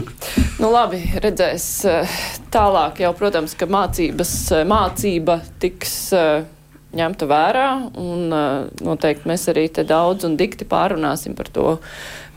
[0.60, 2.18] nu, labi, redzēs eh,
[2.54, 3.04] tālāk.
[3.06, 6.46] Jau, protams, ka mācības, eh, mācība tiks eh,
[6.98, 7.70] ņemta vērā,
[8.00, 11.78] un eh, noteikti mēs arī daudz un dikti pārunāsim par to,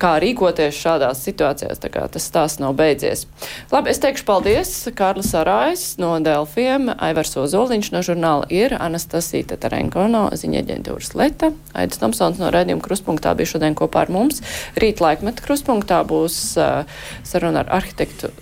[0.01, 1.81] kā rīkoties šādās situācijās.
[1.81, 3.25] Tas stāsts nav beidzies.
[3.73, 10.07] Labi, es teikšu paldies Kārlis Arājs no Delfiem, Aivars Ozoliņš no žurnāla ir, Anastasija Tatarenko
[10.13, 14.43] no ziņa aģentūras Leta, Aidis Tomsons no raidījuma Kruspunktā bija šodien kopā ar mums.
[14.77, 16.85] Rīt laikmeta Kruspunktā būs uh,
[17.25, 18.33] saruna ar arhitektu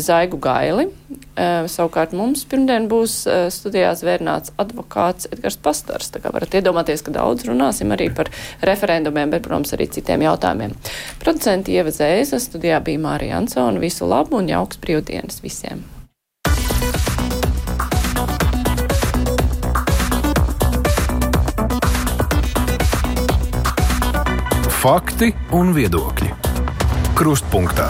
[0.00, 0.88] Zaigu Gaili.
[1.06, 6.10] Uh, savukārt mums pirmdien būs uh, studijā zvērnāts advokāts Edgars Pastars.
[6.10, 8.32] Tā kā varat iedomāties, ka daudz runāsim arī par
[8.66, 10.74] referendumiem, bet, protams, arī citiem jautājumiem.
[11.22, 13.78] Producenti Ieva Zēza, studijā bija Mārija Ansona.
[13.78, 15.86] Visu labu un jauks brīvdienas visiem!
[24.86, 26.30] Fakti un viedokļi.
[27.18, 27.88] Krustpunktā.